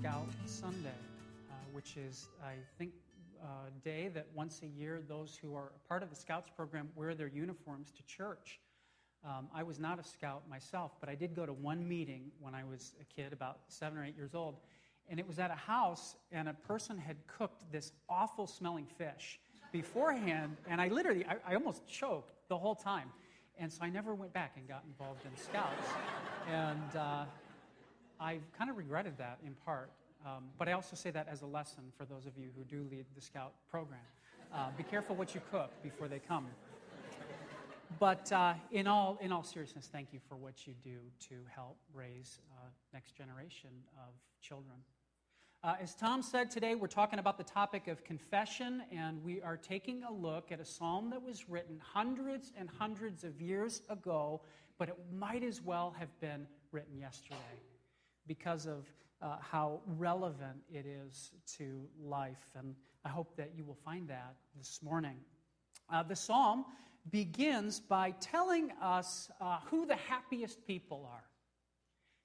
Scout 0.00 0.28
Sunday, 0.46 0.88
uh, 1.50 1.54
which 1.72 1.98
is, 1.98 2.30
I 2.42 2.54
think, 2.78 2.92
a 3.42 3.70
day 3.84 4.08
that 4.14 4.26
once 4.34 4.62
a 4.62 4.66
year 4.66 5.02
those 5.06 5.38
who 5.42 5.54
are 5.54 5.72
part 5.88 6.02
of 6.02 6.08
the 6.08 6.16
Scouts 6.16 6.48
program 6.56 6.88
wear 6.96 7.14
their 7.14 7.28
uniforms 7.28 7.92
to 7.92 8.02
church. 8.04 8.60
Um, 9.26 9.48
I 9.54 9.62
was 9.62 9.78
not 9.78 9.98
a 9.98 10.02
scout 10.02 10.48
myself, 10.48 10.92
but 11.00 11.10
I 11.10 11.14
did 11.14 11.36
go 11.36 11.44
to 11.44 11.52
one 11.52 11.86
meeting 11.86 12.30
when 12.40 12.54
I 12.54 12.64
was 12.64 12.94
a 12.98 13.04
kid, 13.04 13.34
about 13.34 13.58
seven 13.68 13.98
or 13.98 14.04
eight 14.06 14.16
years 14.16 14.34
old. 14.34 14.56
And 15.10 15.20
it 15.20 15.28
was 15.28 15.38
at 15.38 15.50
a 15.50 15.54
house, 15.54 16.16
and 16.32 16.48
a 16.48 16.54
person 16.54 16.96
had 16.96 17.16
cooked 17.26 17.70
this 17.70 17.92
awful 18.08 18.46
smelling 18.46 18.86
fish 18.86 19.38
beforehand, 19.70 20.56
and 20.66 20.80
I 20.80 20.88
literally, 20.88 21.26
I, 21.26 21.52
I 21.52 21.54
almost 21.56 21.86
choked 21.86 22.32
the 22.48 22.56
whole 22.56 22.74
time. 22.74 23.10
And 23.58 23.70
so 23.70 23.82
I 23.82 23.90
never 23.90 24.14
went 24.14 24.32
back 24.32 24.52
and 24.56 24.66
got 24.66 24.82
involved 24.86 25.20
in 25.26 25.36
scouts. 25.36 25.88
and 26.48 26.96
uh, 26.96 27.24
I've 28.20 28.52
kind 28.56 28.68
of 28.68 28.76
regretted 28.76 29.16
that 29.18 29.38
in 29.44 29.54
part. 29.64 29.90
Um, 30.26 30.44
but 30.58 30.68
I 30.68 30.72
also 30.72 30.94
say 30.94 31.10
that 31.10 31.26
as 31.30 31.40
a 31.40 31.46
lesson 31.46 31.84
for 31.96 32.04
those 32.04 32.26
of 32.26 32.36
you 32.36 32.50
who 32.56 32.64
do 32.64 32.86
lead 32.90 33.06
the 33.14 33.22
scout 33.22 33.52
program. 33.70 34.00
Uh, 34.54 34.68
be 34.76 34.82
careful 34.82 35.16
what 35.16 35.34
you 35.34 35.40
cook 35.50 35.70
before 35.82 36.06
they 36.06 36.18
come. 36.18 36.46
But 37.98 38.30
uh, 38.30 38.54
in, 38.70 38.86
all, 38.86 39.18
in 39.22 39.32
all 39.32 39.42
seriousness, 39.42 39.88
thank 39.90 40.12
you 40.12 40.20
for 40.28 40.36
what 40.36 40.66
you 40.66 40.74
do 40.84 40.98
to 41.28 41.34
help 41.52 41.76
raise 41.94 42.40
uh, 42.52 42.66
next 42.92 43.16
generation 43.16 43.70
of 43.96 44.12
children. 44.40 44.76
Uh, 45.64 45.74
as 45.80 45.94
Tom 45.94 46.22
said 46.22 46.50
today, 46.50 46.74
we're 46.74 46.86
talking 46.86 47.18
about 47.18 47.36
the 47.36 47.44
topic 47.44 47.88
of 47.88 48.04
confession, 48.04 48.82
and 48.92 49.22
we 49.24 49.40
are 49.42 49.56
taking 49.56 50.04
a 50.04 50.12
look 50.12 50.52
at 50.52 50.60
a 50.60 50.64
psalm 50.64 51.10
that 51.10 51.22
was 51.22 51.48
written 51.48 51.80
hundreds 51.82 52.52
and 52.58 52.68
hundreds 52.78 53.24
of 53.24 53.40
years 53.40 53.82
ago, 53.88 54.40
but 54.78 54.88
it 54.88 54.96
might 55.12 55.42
as 55.42 55.60
well 55.60 55.94
have 55.98 56.08
been 56.20 56.46
written 56.72 56.98
yesterday 56.98 57.36
because 58.30 58.64
of 58.64 58.86
uh, 59.22 59.38
how 59.40 59.80
relevant 59.98 60.62
it 60.72 60.86
is 60.86 61.32
to 61.58 61.82
life. 62.00 62.46
And 62.56 62.76
I 63.04 63.08
hope 63.08 63.36
that 63.36 63.50
you 63.56 63.64
will 63.64 63.78
find 63.84 64.06
that 64.06 64.36
this 64.56 64.78
morning. 64.84 65.16
Uh, 65.92 66.04
the 66.04 66.14
psalm 66.14 66.64
begins 67.10 67.80
by 67.80 68.12
telling 68.20 68.70
us 68.80 69.32
uh, 69.40 69.58
who 69.64 69.84
the 69.84 69.96
happiest 69.96 70.64
people 70.64 71.08
are. 71.12 71.24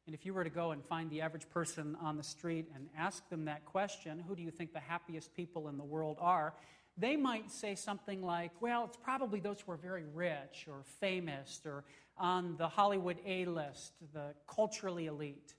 And 0.05 0.13
if 0.13 0.27
you 0.27 0.35
were 0.35 0.43
to 0.43 0.49
go 0.51 0.73
and 0.73 0.85
find 0.85 1.09
the 1.09 1.21
average 1.21 1.49
person 1.49 1.97
on 1.99 2.17
the 2.17 2.23
street 2.23 2.67
and 2.75 2.87
ask 2.95 3.27
them 3.29 3.45
that 3.45 3.65
question, 3.65 4.23
who 4.27 4.35
do 4.35 4.43
you 4.43 4.51
think 4.51 4.73
the 4.73 4.79
happiest 4.79 5.33
people 5.33 5.69
in 5.69 5.77
the 5.79 5.83
world 5.83 6.17
are? 6.21 6.53
They 6.99 7.15
might 7.15 7.49
say 7.49 7.73
something 7.73 8.21
like, 8.21 8.51
well, 8.61 8.85
it's 8.85 8.97
probably 8.97 9.39
those 9.39 9.59
who 9.59 9.71
are 9.71 9.77
very 9.77 10.05
rich 10.13 10.67
or 10.69 10.83
famous 10.99 11.61
or 11.65 11.83
on 12.15 12.57
the 12.57 12.67
Hollywood 12.67 13.17
A 13.25 13.45
list, 13.45 13.93
the 14.13 14.35
culturally 14.47 15.07
elite. 15.07 15.55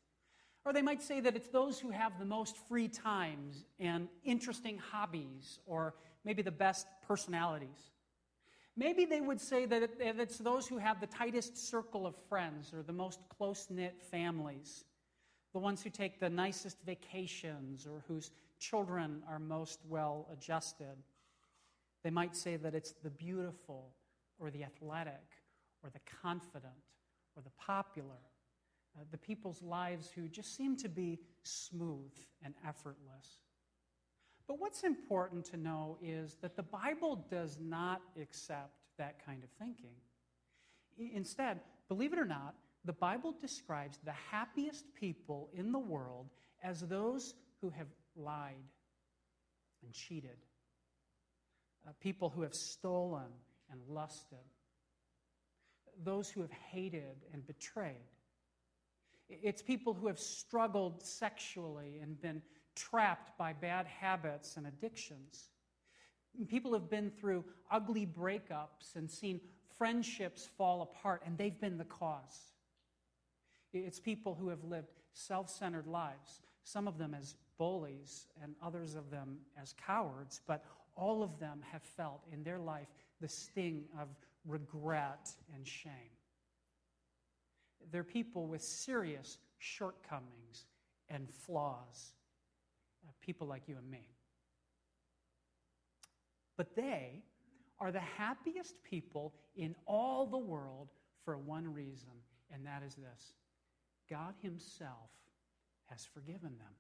Or 0.67 0.73
they 0.73 0.83
might 0.83 1.01
say 1.01 1.21
that 1.21 1.37
it's 1.37 1.49
those 1.49 1.79
who 1.79 1.91
have 1.91 2.19
the 2.19 2.25
most 2.25 2.57
free 2.69 2.89
times 2.89 3.65
and 3.79 4.09
interesting 4.25 4.79
hobbies 4.79 5.61
or 5.65 5.95
maybe 6.25 6.43
the 6.43 6.51
best 6.51 6.89
personalities. 7.07 7.93
Maybe 8.77 9.05
they 9.05 9.21
would 9.21 9.41
say 9.41 9.65
that 9.65 9.91
it's 10.01 10.39
those 10.39 10.67
who 10.67 10.79
have 10.79 11.01
the 11.01 11.07
tightest 11.07 11.57
circle 11.57 12.05
of 12.05 12.17
friends 12.29 12.75
or 12.75 12.83
the 12.83 12.93
most 12.93 13.21
close 13.29 13.69
knit 13.71 14.03
families, 14.11 14.85
the 15.53 15.61
ones 15.61 15.85
who 15.85 15.89
take 15.89 16.19
the 16.19 16.29
nicest 16.29 16.83
vacations 16.85 17.87
or 17.87 18.03
whose 18.09 18.33
children 18.59 19.23
are 19.29 19.39
most 19.39 19.79
well 19.89 20.27
adjusted. 20.33 20.97
They 22.03 22.11
might 22.11 22.35
say 22.35 22.57
that 22.57 22.75
it's 22.75 22.93
the 23.05 23.11
beautiful 23.11 23.95
or 24.41 24.51
the 24.51 24.65
athletic 24.65 25.23
or 25.85 25.91
the 25.91 26.01
confident 26.21 26.75
or 27.37 27.43
the 27.43 27.53
popular 27.57 28.19
uh, 28.97 29.05
the 29.11 29.19
people's 29.19 29.63
lives 29.63 30.11
who 30.15 30.29
just 30.29 30.57
seem 30.57 30.77
to 30.77 30.89
be 30.89 31.19
smooth 31.43 32.13
and 32.43 32.55
effortless. 32.67 33.41
But 34.49 34.61
what's 34.61 34.85
important 34.85 35.45
to 35.47 35.57
know 35.57 35.99
is 36.01 36.37
that 36.41 36.57
the 36.57 36.63
Bible 36.63 37.27
does 37.31 37.59
not 37.61 38.01
accept 38.21 38.71
that 38.99 39.25
kind 39.25 39.43
of 39.43 39.51
thinking. 39.59 39.97
Instead, 41.15 41.61
believe 41.89 42.13
it 42.13 42.19
or 42.19 42.25
not, 42.25 42.55
the 42.85 42.93
Bible 42.93 43.35
describes 43.41 43.99
the 44.05 44.15
happiest 44.31 44.85
people 44.95 45.51
in 45.53 45.73
the 45.73 45.79
world 45.79 46.31
as 46.63 46.81
those 46.81 47.35
who 47.61 47.71
have 47.71 47.89
lied 48.15 48.55
and 49.83 49.93
cheated, 49.93 50.39
uh, 51.87 51.91
people 52.01 52.31
who 52.31 52.43
have 52.43 52.55
stolen 52.55 53.27
and 53.71 53.81
lusted, 53.89 54.39
those 56.05 56.31
who 56.31 56.41
have 56.41 56.53
hated 56.53 57.25
and 57.33 57.47
betrayed. 57.47 57.97
It's 59.29 59.63
people 59.63 59.95
who 59.95 60.07
have 60.07 60.19
struggled 60.19 61.03
sexually 61.03 61.99
and 62.01 62.21
been 62.21 62.43
trapped 62.75 63.37
by 63.39 63.53
bad 63.53 63.87
habits 63.87 64.57
and 64.57 64.67
addictions. 64.67 65.51
People 66.49 66.73
have 66.75 66.91
been 66.91 67.11
through 67.11 67.45
ugly 67.71 68.07
breakups 68.07 68.95
and 68.95 69.11
seen 69.11 69.41
friendships 69.79 70.49
fall 70.57 70.83
apart, 70.83 71.23
and 71.27 71.37
they've 71.37 71.59
been 71.61 71.79
the 71.79 71.85
cause. 71.85 72.53
It's 73.73 73.99
people 73.99 74.35
who 74.35 74.49
have 74.49 74.63
lived 74.65 74.89
self 75.13 75.51
centered 75.51 75.87
lives, 75.87 76.41
some 76.63 76.87
of 76.87 76.99
them 76.99 77.15
as 77.15 77.35
bullies 77.59 78.27
and 78.43 78.55
others 78.63 78.95
of 78.95 79.11
them 79.11 79.39
as 79.61 79.75
cowards, 79.75 80.41
but 80.47 80.65
all 80.95 81.23
of 81.23 81.39
them 81.39 81.61
have 81.71 81.83
felt 81.83 82.25
in 82.33 82.43
their 82.43 82.59
life 82.59 82.89
the 83.21 83.29
sting 83.29 83.85
of 84.01 84.09
regret 84.45 85.31
and 85.55 85.67
shame. 85.67 86.16
They're 87.91 88.05
people 88.05 88.47
with 88.47 88.63
serious 88.63 89.39
shortcomings 89.59 90.67
and 91.09 91.29
flaws, 91.31 92.13
uh, 93.07 93.13
people 93.21 93.47
like 93.47 93.69
you 93.69 93.77
and 93.77 93.91
me. 93.91 94.09
But 96.57 96.75
they 96.75 97.23
are 97.79 97.93
the 97.93 98.01
happiest 98.01 98.83
people 98.83 99.35
in 99.57 99.75
all 99.87 100.27
the 100.27 100.39
world 100.39 100.89
for 101.25 101.37
one 101.37 101.73
reason, 101.73 102.13
and 102.53 102.65
that 102.67 102.83
is 102.83 102.95
this 102.95 103.35
God 104.09 104.35
Himself 104.41 105.11
has 105.87 106.05
forgiven 106.05 106.57
them. 106.59 106.75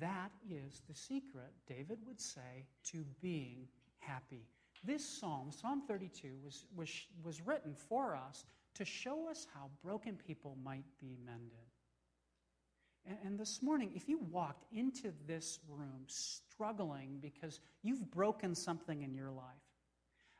That 0.00 0.30
is 0.48 0.82
the 0.88 0.94
secret, 0.94 1.52
David 1.66 1.98
would 2.06 2.20
say, 2.20 2.66
to 2.92 3.04
being 3.20 3.66
happy. 3.98 4.46
This 4.84 5.04
psalm, 5.04 5.50
Psalm 5.50 5.82
32, 5.88 6.28
was, 6.44 6.66
was, 6.76 6.88
was 7.24 7.40
written 7.44 7.74
for 7.74 8.14
us 8.14 8.44
to 8.78 8.84
show 8.84 9.28
us 9.28 9.46
how 9.52 9.70
broken 9.84 10.16
people 10.26 10.56
might 10.64 10.84
be 11.00 11.16
mended. 11.24 11.66
And, 13.04 13.18
and 13.24 13.38
this 13.38 13.60
morning, 13.60 13.90
if 13.94 14.08
you 14.08 14.20
walked 14.30 14.64
into 14.72 15.12
this 15.26 15.58
room 15.68 16.04
struggling 16.06 17.18
because 17.20 17.60
you've 17.82 18.10
broken 18.10 18.54
something 18.54 19.02
in 19.02 19.14
your 19.14 19.30
life, 19.30 19.44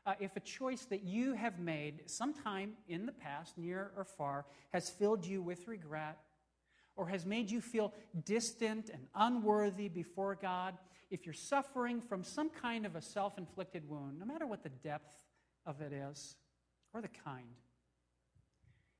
uh, 0.05 0.13
if 0.21 0.35
a 0.37 0.39
choice 0.39 0.85
that 0.85 1.03
you 1.03 1.33
have 1.33 1.59
made 1.59 2.01
sometime 2.05 2.73
in 2.87 3.05
the 3.05 3.11
past, 3.11 3.57
near 3.57 3.91
or 3.97 4.05
far, 4.05 4.45
has 4.71 4.89
filled 4.89 5.25
you 5.25 5.41
with 5.41 5.67
regret 5.67 6.17
or 6.95 7.07
has 7.07 7.25
made 7.25 7.51
you 7.51 7.59
feel 7.59 7.93
distant 8.23 8.89
and 8.89 9.05
unworthy 9.15 9.89
before 9.89 10.35
God, 10.35 10.77
if 11.11 11.25
you're 11.25 11.33
suffering 11.33 12.01
from 12.01 12.23
some 12.23 12.49
kind 12.49 12.85
of 12.85 12.95
a 12.95 13.01
self 13.01 13.37
inflicted 13.37 13.87
wound, 13.89 14.17
no 14.17 14.25
matter 14.25 14.47
what 14.47 14.63
the 14.63 14.69
depth 14.69 15.13
of 15.65 15.81
it 15.81 15.91
is 15.91 16.37
or 16.93 17.01
the 17.01 17.09
kind, 17.09 17.45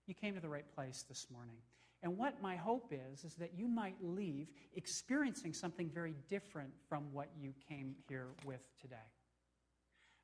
you 0.10 0.16
came 0.16 0.34
to 0.34 0.42
the 0.42 0.50
right 0.50 0.66
place 0.76 1.06
this 1.08 1.28
morning. 1.32 1.56
And 2.02 2.18
what 2.18 2.42
my 2.42 2.56
hope 2.56 2.92
is, 2.92 3.24
is 3.24 3.36
that 3.36 3.52
you 3.56 3.68
might 3.68 3.96
leave 4.02 4.48
experiencing 4.74 5.54
something 5.54 5.90
very 5.90 6.16
different 6.30 6.72
from 6.88 7.14
what 7.14 7.30
you 7.40 7.54
came 7.68 7.96
here 8.08 8.30
with 8.46 8.62
today. 8.82 8.96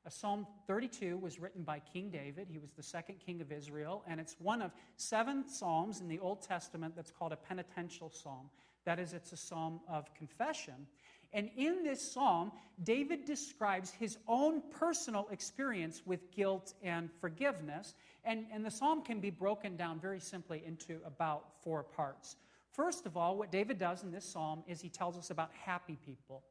A 0.06 0.10
Psalm 0.10 0.46
32 0.66 1.18
was 1.18 1.38
written 1.38 1.62
by 1.62 1.80
King 1.80 2.10
David. 2.10 2.48
He 2.50 2.58
was 2.58 2.70
the 2.72 2.82
second 2.82 3.16
king 3.24 3.40
of 3.40 3.52
Israel, 3.52 4.04
and 4.06 4.20
it's 4.20 4.36
one 4.38 4.62
of 4.62 4.72
seven 4.96 5.48
psalms 5.48 6.00
in 6.00 6.08
the 6.08 6.18
Old 6.20 6.42
Testament 6.42 6.94
that's 6.94 7.10
called 7.10 7.32
a 7.32 7.36
penitential 7.36 8.10
psalm. 8.10 8.48
That 8.84 8.98
is, 8.98 9.12
it's 9.12 9.32
a 9.32 9.36
psalm 9.36 9.80
of 9.88 10.12
confession. 10.14 10.86
And 11.32 11.50
in 11.56 11.82
this 11.82 12.12
psalm, 12.12 12.52
David 12.82 13.24
describes 13.24 13.90
his 13.90 14.16
own 14.28 14.62
personal 14.70 15.26
experience 15.30 16.02
with 16.06 16.30
guilt 16.30 16.72
and 16.82 17.10
forgiveness. 17.20 17.94
And, 18.26 18.46
and 18.52 18.66
the 18.66 18.70
psalm 18.70 19.02
can 19.02 19.20
be 19.20 19.30
broken 19.30 19.76
down 19.76 20.00
very 20.00 20.18
simply 20.18 20.62
into 20.66 20.98
about 21.06 21.62
four 21.62 21.84
parts. 21.84 22.36
First 22.72 23.06
of 23.06 23.16
all, 23.16 23.36
what 23.36 23.52
David 23.52 23.78
does 23.78 24.02
in 24.02 24.10
this 24.10 24.24
psalm 24.24 24.64
is 24.66 24.80
he 24.80 24.88
tells 24.88 25.16
us 25.16 25.30
about 25.30 25.50
happy 25.64 25.96
people. 26.04 26.42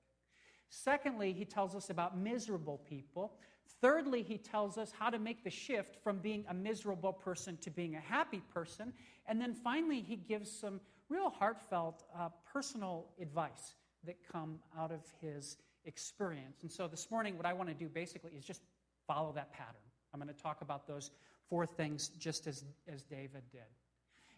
Secondly, 0.69 1.33
he 1.33 1.45
tells 1.45 1.75
us 1.75 1.89
about 1.89 2.17
miserable 2.17 2.79
people. 2.89 3.33
Thirdly, 3.81 4.23
he 4.23 4.37
tells 4.37 4.77
us 4.77 4.91
how 4.97 5.09
to 5.09 5.19
make 5.19 5.43
the 5.43 5.49
shift 5.49 6.01
from 6.01 6.19
being 6.19 6.45
a 6.49 6.53
miserable 6.53 7.13
person 7.13 7.57
to 7.57 7.69
being 7.69 7.95
a 7.95 7.99
happy 7.99 8.41
person. 8.53 8.93
And 9.27 9.39
then 9.39 9.53
finally, 9.53 10.01
he 10.01 10.15
gives 10.15 10.49
some 10.49 10.79
real 11.09 11.29
heartfelt 11.29 12.03
uh, 12.17 12.29
personal 12.51 13.07
advice 13.21 13.75
that 14.05 14.15
come 14.31 14.59
out 14.77 14.91
of 14.91 15.01
his 15.21 15.57
experience. 15.83 16.61
And 16.61 16.71
so 16.71 16.87
this 16.87 17.11
morning, 17.11 17.37
what 17.37 17.45
I 17.45 17.53
want 17.53 17.69
to 17.69 17.75
do 17.75 17.89
basically 17.89 18.31
is 18.31 18.45
just 18.45 18.61
follow 19.05 19.33
that 19.33 19.51
pattern. 19.51 19.75
I'm 20.13 20.19
going 20.21 20.33
to 20.33 20.41
talk 20.41 20.61
about 20.61 20.87
those 20.87 21.11
four 21.49 21.65
things 21.65 22.09
just 22.19 22.47
as, 22.47 22.63
as 22.91 23.03
David 23.03 23.43
did. 23.51 23.61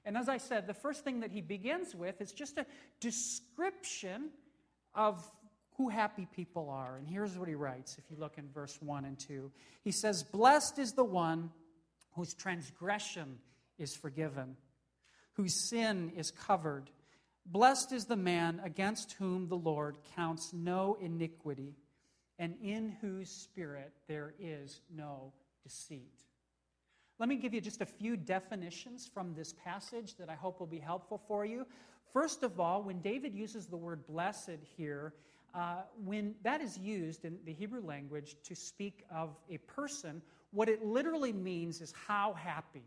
And 0.05 0.15
as 0.15 0.29
I 0.29 0.37
said, 0.37 0.67
the 0.67 0.73
first 0.73 1.03
thing 1.03 1.19
that 1.19 1.31
he 1.31 1.41
begins 1.41 1.93
with 1.93 2.21
is 2.21 2.31
just 2.31 2.57
a 2.57 2.65
description 3.01 4.29
of 4.95 5.21
who 5.77 5.89
happy 5.89 6.27
people 6.35 6.69
are. 6.69 6.97
And 6.97 7.07
here's 7.07 7.37
what 7.37 7.47
he 7.47 7.55
writes 7.55 7.97
if 7.97 8.09
you 8.09 8.17
look 8.17 8.37
in 8.37 8.49
verse 8.49 8.77
1 8.81 9.05
and 9.05 9.19
2. 9.19 9.51
He 9.83 9.91
says, 9.91 10.23
Blessed 10.23 10.79
is 10.79 10.93
the 10.93 11.03
one 11.03 11.51
whose 12.15 12.33
transgression 12.33 13.37
is 13.77 13.95
forgiven, 13.95 14.55
whose 15.33 15.69
sin 15.69 16.11
is 16.15 16.31
covered. 16.31 16.89
Blessed 17.45 17.91
is 17.91 18.05
the 18.05 18.15
man 18.15 18.59
against 18.63 19.13
whom 19.13 19.47
the 19.47 19.57
Lord 19.57 19.97
counts 20.15 20.51
no 20.51 20.97
iniquity, 20.99 21.75
and 22.39 22.55
in 22.61 22.95
whose 23.01 23.29
spirit 23.29 23.93
there 24.07 24.33
is 24.39 24.81
no 24.93 25.33
deceit. 25.63 26.26
Let 27.19 27.29
me 27.29 27.35
give 27.35 27.53
you 27.53 27.61
just 27.61 27.81
a 27.81 27.85
few 27.85 28.15
definitions 28.15 29.09
from 29.11 29.33
this 29.33 29.53
passage 29.53 30.15
that 30.17 30.29
I 30.29 30.35
hope 30.35 30.59
will 30.59 30.67
be 30.67 30.79
helpful 30.79 31.19
for 31.27 31.45
you. 31.45 31.65
First 32.13 32.43
of 32.43 32.59
all, 32.59 32.83
when 32.83 32.99
David 32.99 33.33
uses 33.33 33.65
the 33.65 33.77
word 33.77 34.05
blessed 34.05 34.59
here, 34.77 35.13
uh, 35.55 35.81
when 36.05 36.35
that 36.43 36.61
is 36.61 36.77
used 36.77 37.25
in 37.25 37.39
the 37.45 37.53
Hebrew 37.53 37.81
language 37.81 38.35
to 38.43 38.55
speak 38.55 39.03
of 39.11 39.35
a 39.49 39.57
person, 39.57 40.21
what 40.51 40.69
it 40.69 40.85
literally 40.85 41.33
means 41.33 41.81
is 41.81 41.91
how 42.07 42.33
happy. 42.33 42.83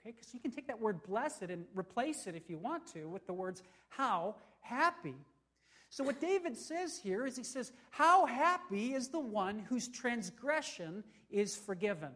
Okay, 0.00 0.10
because 0.10 0.34
you 0.34 0.40
can 0.40 0.50
take 0.50 0.66
that 0.66 0.80
word 0.80 1.02
blessed 1.04 1.42
and 1.42 1.64
replace 1.74 2.26
it 2.26 2.34
if 2.34 2.50
you 2.50 2.58
want 2.58 2.84
to 2.88 3.08
with 3.08 3.24
the 3.26 3.32
words 3.32 3.62
how 3.88 4.34
happy. 4.60 5.14
So, 5.90 6.02
what 6.02 6.20
David 6.20 6.56
says 6.56 6.98
here 6.98 7.24
is 7.24 7.36
he 7.36 7.44
says, 7.44 7.70
How 7.90 8.26
happy 8.26 8.94
is 8.94 9.08
the 9.08 9.20
one 9.20 9.60
whose 9.60 9.86
transgression 9.86 11.04
is 11.30 11.54
forgiven? 11.56 12.10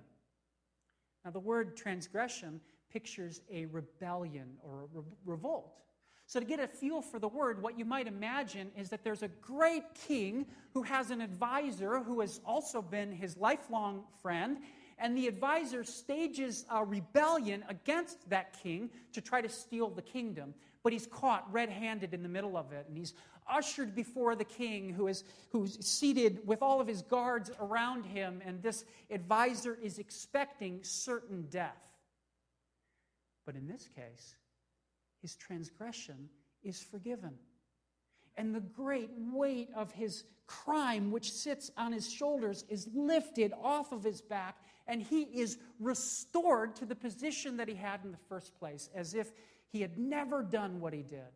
Now, 1.24 1.30
the 1.30 1.40
word 1.40 1.76
transgression 1.76 2.60
pictures 2.92 3.40
a 3.52 3.66
rebellion 3.66 4.56
or 4.62 4.82
a 4.82 4.98
re- 4.98 5.04
revolt. 5.24 5.78
So, 6.26 6.40
to 6.40 6.46
get 6.46 6.60
a 6.60 6.68
feel 6.68 7.00
for 7.00 7.18
the 7.18 7.28
word, 7.28 7.62
what 7.62 7.78
you 7.78 7.84
might 7.84 8.06
imagine 8.06 8.70
is 8.76 8.90
that 8.90 9.02
there's 9.02 9.22
a 9.22 9.28
great 9.28 9.94
king 9.94 10.46
who 10.74 10.82
has 10.82 11.10
an 11.10 11.22
advisor 11.22 12.00
who 12.00 12.20
has 12.20 12.40
also 12.44 12.82
been 12.82 13.10
his 13.12 13.36
lifelong 13.36 14.04
friend, 14.20 14.58
and 14.98 15.16
the 15.16 15.26
advisor 15.26 15.84
stages 15.84 16.66
a 16.70 16.84
rebellion 16.84 17.64
against 17.68 18.28
that 18.28 18.60
king 18.62 18.90
to 19.12 19.20
try 19.20 19.40
to 19.40 19.48
steal 19.48 19.88
the 19.88 20.02
kingdom. 20.02 20.52
But 20.82 20.92
he's 20.92 21.06
caught 21.06 21.50
red 21.52 21.70
handed 21.70 22.12
in 22.12 22.22
the 22.22 22.28
middle 22.28 22.56
of 22.56 22.72
it, 22.72 22.86
and 22.88 22.96
he's 22.96 23.14
ushered 23.48 23.94
before 23.94 24.34
the 24.34 24.44
king 24.44 24.92
who 24.92 25.08
is 25.08 25.24
who's 25.50 25.84
seated 25.84 26.40
with 26.46 26.62
all 26.62 26.80
of 26.80 26.86
his 26.86 27.02
guards 27.02 27.50
around 27.60 28.04
him, 28.04 28.42
and 28.44 28.62
this 28.62 28.84
advisor 29.10 29.78
is 29.82 29.98
expecting 29.98 30.80
certain 30.82 31.46
death. 31.50 31.92
But 33.46 33.56
in 33.56 33.66
this 33.66 33.88
case, 33.94 34.34
his 35.22 35.34
transgression 35.36 36.28
is 36.62 36.82
forgiven. 36.82 37.34
And 38.36 38.54
the 38.54 38.60
great 38.60 39.10
weight 39.32 39.70
of 39.74 39.90
his 39.90 40.24
crime, 40.46 41.10
which 41.10 41.32
sits 41.32 41.70
on 41.76 41.92
his 41.92 42.10
shoulders, 42.10 42.64
is 42.68 42.88
lifted 42.94 43.52
off 43.62 43.90
of 43.90 44.04
his 44.04 44.20
back, 44.20 44.58
and 44.86 45.02
he 45.02 45.22
is 45.22 45.58
restored 45.80 46.76
to 46.76 46.86
the 46.86 46.94
position 46.94 47.56
that 47.56 47.68
he 47.68 47.74
had 47.74 48.00
in 48.04 48.12
the 48.12 48.18
first 48.28 48.54
place, 48.58 48.90
as 48.94 49.14
if 49.14 49.32
he 49.70 49.80
had 49.80 49.98
never 49.98 50.42
done 50.42 50.80
what 50.80 50.92
he 50.92 51.02
did. 51.02 51.32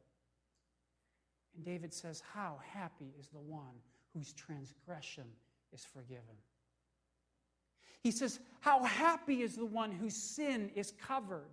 And 1.55 1.65
David 1.65 1.93
says, 1.93 2.23
How 2.33 2.59
happy 2.73 3.15
is 3.19 3.29
the 3.29 3.41
one 3.41 3.81
whose 4.15 4.33
transgression 4.33 5.25
is 5.73 5.85
forgiven. 5.85 6.37
He 8.03 8.11
says, 8.11 8.41
How 8.61 8.83
happy 8.85 9.43
is 9.43 9.57
the 9.57 9.67
one 9.67 9.93
whose 9.93 10.17
sin 10.17 10.71
is 10.75 10.93
covered. 11.07 11.51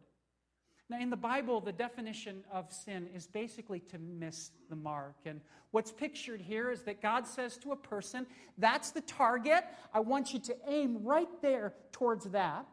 Now, 0.90 1.00
in 1.00 1.12
the 1.12 1.18
Bible, 1.18 1.62
the 1.62 1.72
definition 1.72 2.44
of 2.52 2.74
sin 2.74 3.08
is 3.14 3.28
basically 3.28 3.80
to 3.92 4.00
miss 4.00 4.50
the 4.70 4.76
mark. 4.76 5.16
And 5.26 5.40
what's 5.70 5.92
pictured 5.92 6.42
here 6.42 6.72
is 6.72 6.82
that 6.84 7.00
God 7.00 7.28
says 7.28 7.58
to 7.58 7.72
a 7.72 7.76
person, 7.76 8.26
That's 8.58 8.92
the 8.92 9.02
target. 9.02 9.64
I 9.94 10.00
want 10.00 10.34
you 10.34 10.40
to 10.40 10.56
aim 10.68 11.04
right 11.04 11.30
there 11.42 11.74
towards 11.92 12.26
that. 12.32 12.66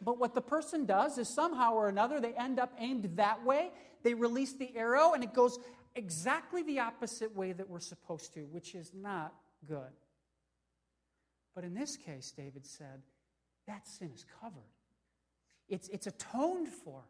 But 0.00 0.18
what 0.18 0.34
the 0.34 0.40
person 0.40 0.84
does 0.84 1.18
is 1.18 1.28
somehow 1.28 1.74
or 1.74 1.88
another, 1.88 2.20
they 2.20 2.32
end 2.34 2.58
up 2.58 2.72
aimed 2.78 3.16
that 3.16 3.44
way. 3.44 3.70
They 4.02 4.14
release 4.14 4.52
the 4.52 4.76
arrow, 4.76 5.12
and 5.12 5.22
it 5.22 5.32
goes 5.32 5.58
exactly 5.94 6.62
the 6.62 6.80
opposite 6.80 7.34
way 7.34 7.52
that 7.52 7.68
we're 7.68 7.80
supposed 7.80 8.34
to, 8.34 8.40
which 8.40 8.74
is 8.74 8.92
not 8.94 9.34
good. 9.66 9.92
But 11.54 11.64
in 11.64 11.74
this 11.74 11.96
case, 11.96 12.32
David 12.32 12.66
said, 12.66 13.02
that 13.66 13.86
sin 13.86 14.10
is 14.14 14.24
covered. 14.40 14.62
It's, 15.68 15.88
it's 15.88 16.06
atoned 16.06 16.68
for. 16.68 17.02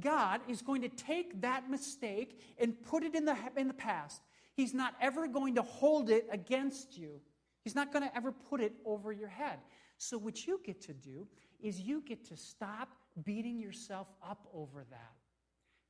God 0.00 0.40
is 0.48 0.62
going 0.62 0.82
to 0.82 0.88
take 0.88 1.40
that 1.40 1.70
mistake 1.70 2.40
and 2.58 2.80
put 2.82 3.02
it 3.02 3.14
in 3.14 3.24
the, 3.24 3.36
in 3.56 3.68
the 3.68 3.74
past. 3.74 4.22
He's 4.54 4.74
not 4.74 4.94
ever 5.00 5.28
going 5.28 5.54
to 5.56 5.62
hold 5.62 6.10
it 6.10 6.26
against 6.30 6.98
you. 6.98 7.20
He's 7.64 7.74
not 7.74 7.92
going 7.92 8.08
to 8.08 8.16
ever 8.16 8.32
put 8.32 8.60
it 8.60 8.74
over 8.84 9.12
your 9.12 9.28
head. 9.28 9.58
So, 9.98 10.16
what 10.16 10.46
you 10.46 10.60
get 10.64 10.80
to 10.82 10.92
do 10.92 11.26
is 11.60 11.80
you 11.80 12.02
get 12.06 12.24
to 12.26 12.36
stop 12.36 12.88
beating 13.24 13.58
yourself 13.58 14.06
up 14.26 14.46
over 14.54 14.84
that 14.90 15.12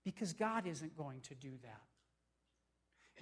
because 0.05 0.32
God 0.32 0.67
isn't 0.67 0.97
going 0.97 1.21
to 1.23 1.35
do 1.35 1.53
that. 1.62 1.82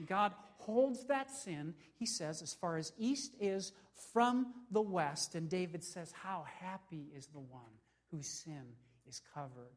God 0.04 0.32
holds 0.58 1.04
that 1.06 1.31
sin, 1.31 1.75
he 1.98 2.06
says, 2.06 2.43
as 2.43 2.54
far 2.54 2.76
as 2.76 2.93
east 2.98 3.34
is 3.40 3.72
from 4.12 4.54
the 4.70 4.81
west. 4.81 5.34
And 5.34 5.48
David 5.48 5.82
says, 5.82 6.12
How 6.12 6.44
happy 6.60 7.06
is 7.16 7.26
the 7.26 7.40
one 7.40 7.62
whose 8.10 8.26
sin 8.26 8.64
is 9.08 9.20
covered. 9.34 9.76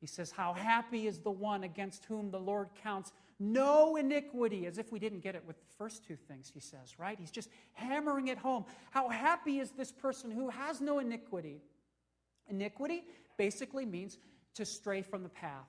He 0.00 0.06
says, 0.06 0.30
How 0.30 0.52
happy 0.52 1.06
is 1.06 1.18
the 1.18 1.30
one 1.30 1.64
against 1.64 2.04
whom 2.04 2.30
the 2.30 2.40
Lord 2.40 2.68
counts 2.82 3.12
no 3.40 3.96
iniquity, 3.96 4.66
as 4.66 4.78
if 4.78 4.92
we 4.92 4.98
didn't 4.98 5.20
get 5.20 5.34
it 5.34 5.42
with 5.46 5.58
the 5.58 5.66
first 5.76 6.04
two 6.04 6.16
things 6.16 6.50
he 6.52 6.60
says, 6.60 6.98
right? 6.98 7.18
He's 7.18 7.30
just 7.30 7.48
hammering 7.72 8.28
it 8.28 8.38
home. 8.38 8.64
How 8.90 9.08
happy 9.08 9.58
is 9.58 9.70
this 9.72 9.90
person 9.90 10.30
who 10.30 10.50
has 10.50 10.80
no 10.80 11.00
iniquity? 11.00 11.60
Iniquity 12.48 13.04
basically 13.36 13.84
means 13.84 14.18
to 14.54 14.64
stray 14.64 15.02
from 15.02 15.22
the 15.22 15.28
path. 15.28 15.66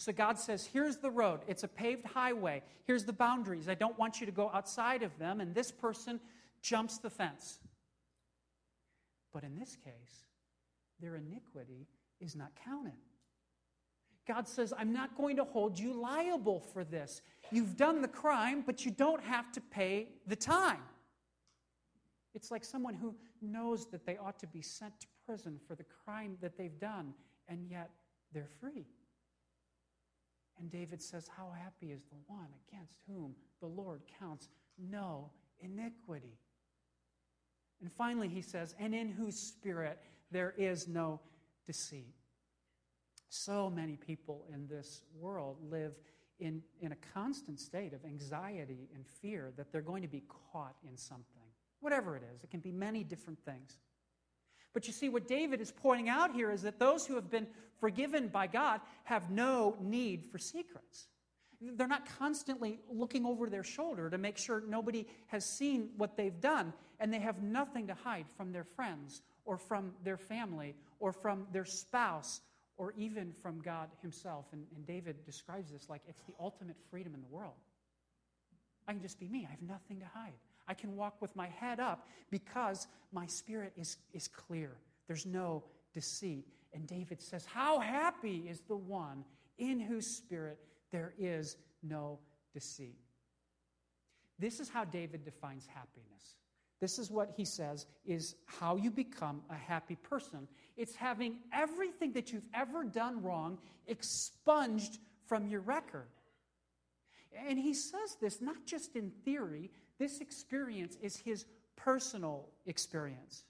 So 0.00 0.12
God 0.12 0.38
says, 0.38 0.64
Here's 0.64 0.96
the 0.96 1.10
road. 1.10 1.40
It's 1.46 1.62
a 1.62 1.68
paved 1.68 2.06
highway. 2.06 2.62
Here's 2.86 3.04
the 3.04 3.12
boundaries. 3.12 3.68
I 3.68 3.74
don't 3.74 3.98
want 3.98 4.18
you 4.18 4.24
to 4.24 4.32
go 4.32 4.50
outside 4.54 5.02
of 5.02 5.18
them. 5.18 5.42
And 5.42 5.54
this 5.54 5.70
person 5.70 6.20
jumps 6.62 6.96
the 6.96 7.10
fence. 7.10 7.58
But 9.30 9.44
in 9.44 9.58
this 9.58 9.76
case, 9.84 10.24
their 11.02 11.16
iniquity 11.16 11.86
is 12.18 12.34
not 12.34 12.48
counted. 12.64 12.94
God 14.26 14.48
says, 14.48 14.72
I'm 14.78 14.90
not 14.90 15.18
going 15.18 15.36
to 15.36 15.44
hold 15.44 15.78
you 15.78 15.92
liable 15.92 16.60
for 16.60 16.82
this. 16.82 17.20
You've 17.52 17.76
done 17.76 18.00
the 18.00 18.08
crime, 18.08 18.62
but 18.64 18.86
you 18.86 18.90
don't 18.90 19.22
have 19.22 19.52
to 19.52 19.60
pay 19.60 20.08
the 20.26 20.36
time. 20.36 20.80
It's 22.34 22.50
like 22.50 22.64
someone 22.64 22.94
who 22.94 23.14
knows 23.42 23.90
that 23.90 24.06
they 24.06 24.16
ought 24.16 24.38
to 24.38 24.46
be 24.46 24.62
sent 24.62 24.98
to 25.00 25.06
prison 25.26 25.60
for 25.68 25.74
the 25.74 25.84
crime 25.84 26.38
that 26.40 26.56
they've 26.56 26.80
done, 26.80 27.12
and 27.48 27.68
yet 27.68 27.90
they're 28.32 28.48
free. 28.60 28.86
And 30.60 30.70
David 30.70 31.02
says, 31.02 31.28
How 31.36 31.50
happy 31.50 31.92
is 31.92 32.02
the 32.04 32.18
one 32.26 32.48
against 32.68 32.94
whom 33.08 33.34
the 33.60 33.66
Lord 33.66 34.02
counts 34.18 34.48
no 34.78 35.30
iniquity. 35.60 36.38
And 37.80 37.90
finally, 37.90 38.28
he 38.28 38.42
says, 38.42 38.74
And 38.78 38.94
in 38.94 39.08
whose 39.08 39.38
spirit 39.38 39.98
there 40.30 40.54
is 40.56 40.86
no 40.86 41.20
deceit. 41.66 42.14
So 43.30 43.70
many 43.70 43.96
people 43.96 44.44
in 44.52 44.66
this 44.68 45.02
world 45.18 45.56
live 45.70 45.94
in, 46.40 46.62
in 46.80 46.92
a 46.92 46.96
constant 47.14 47.60
state 47.60 47.92
of 47.92 48.04
anxiety 48.04 48.88
and 48.94 49.06
fear 49.06 49.52
that 49.56 49.72
they're 49.72 49.80
going 49.80 50.02
to 50.02 50.08
be 50.08 50.24
caught 50.52 50.74
in 50.88 50.96
something, 50.96 51.24
whatever 51.80 52.16
it 52.16 52.22
is. 52.34 52.42
It 52.42 52.50
can 52.50 52.60
be 52.60 52.72
many 52.72 53.04
different 53.04 53.38
things. 53.44 53.78
But 54.72 54.86
you 54.86 54.92
see, 54.92 55.08
what 55.08 55.26
David 55.26 55.60
is 55.60 55.72
pointing 55.72 56.08
out 56.08 56.32
here 56.32 56.50
is 56.50 56.62
that 56.62 56.78
those 56.78 57.06
who 57.06 57.16
have 57.16 57.30
been 57.30 57.46
forgiven 57.78 58.28
by 58.28 58.46
God 58.46 58.80
have 59.04 59.30
no 59.30 59.76
need 59.80 60.26
for 60.26 60.38
secrets. 60.38 61.08
They're 61.60 61.88
not 61.88 62.06
constantly 62.18 62.78
looking 62.90 63.26
over 63.26 63.50
their 63.50 63.64
shoulder 63.64 64.08
to 64.08 64.16
make 64.16 64.38
sure 64.38 64.62
nobody 64.66 65.06
has 65.26 65.44
seen 65.44 65.90
what 65.96 66.16
they've 66.16 66.40
done, 66.40 66.72
and 66.98 67.12
they 67.12 67.18
have 67.18 67.42
nothing 67.42 67.88
to 67.88 67.94
hide 67.94 68.26
from 68.36 68.52
their 68.52 68.64
friends 68.64 69.22
or 69.44 69.58
from 69.58 69.92
their 70.04 70.16
family 70.16 70.74
or 71.00 71.12
from 71.12 71.46
their 71.52 71.64
spouse 71.64 72.40
or 72.76 72.94
even 72.96 73.32
from 73.42 73.60
God 73.60 73.90
Himself. 74.00 74.46
And, 74.52 74.64
and 74.74 74.86
David 74.86 75.24
describes 75.26 75.70
this 75.70 75.88
like 75.90 76.00
it's 76.08 76.22
the 76.22 76.32
ultimate 76.40 76.76
freedom 76.90 77.14
in 77.14 77.20
the 77.20 77.28
world. 77.28 77.56
I 78.88 78.92
can 78.92 79.02
just 79.02 79.20
be 79.20 79.28
me, 79.28 79.46
I 79.46 79.50
have 79.50 79.62
nothing 79.62 80.00
to 80.00 80.06
hide. 80.06 80.32
I 80.68 80.74
can 80.74 80.96
walk 80.96 81.20
with 81.20 81.34
my 81.34 81.48
head 81.48 81.80
up 81.80 82.06
because 82.30 82.86
my 83.12 83.26
spirit 83.26 83.72
is, 83.76 83.96
is 84.12 84.28
clear. 84.28 84.76
There's 85.06 85.26
no 85.26 85.64
deceit. 85.92 86.46
And 86.72 86.86
David 86.86 87.20
says, 87.20 87.44
How 87.44 87.80
happy 87.80 88.44
is 88.48 88.60
the 88.60 88.76
one 88.76 89.24
in 89.58 89.80
whose 89.80 90.06
spirit 90.06 90.58
there 90.90 91.14
is 91.18 91.56
no 91.82 92.18
deceit. 92.52 92.98
This 94.38 94.58
is 94.58 94.68
how 94.68 94.84
David 94.84 95.24
defines 95.24 95.66
happiness. 95.66 96.36
this 96.80 96.98
is 96.98 97.10
what 97.10 97.30
he 97.36 97.44
says 97.44 97.84
is 98.06 98.36
how 98.46 98.76
you 98.76 98.90
become 98.90 99.42
a 99.50 99.54
happy 99.54 99.96
person. 99.96 100.48
It's 100.78 100.94
having 100.94 101.36
everything 101.52 102.12
that 102.12 102.32
you've 102.32 102.48
ever 102.54 102.84
done 102.84 103.22
wrong 103.22 103.58
expunged 103.86 104.98
from 105.26 105.46
your 105.46 105.60
record. 105.60 106.08
And 107.46 107.58
he 107.58 107.74
says 107.74 108.16
this 108.20 108.40
not 108.40 108.64
just 108.64 108.96
in 108.96 109.10
theory, 109.24 109.70
this 110.00 110.20
experience 110.20 110.96
is 111.02 111.16
his 111.18 111.44
personal 111.76 112.48
experience. 112.66 113.44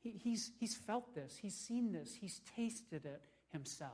He, 0.00 0.10
he's, 0.10 0.50
he's 0.58 0.74
felt 0.74 1.14
this, 1.14 1.38
he's 1.40 1.54
seen 1.54 1.92
this, 1.92 2.14
he's 2.20 2.40
tasted 2.56 3.06
it 3.06 3.22
himself. 3.52 3.92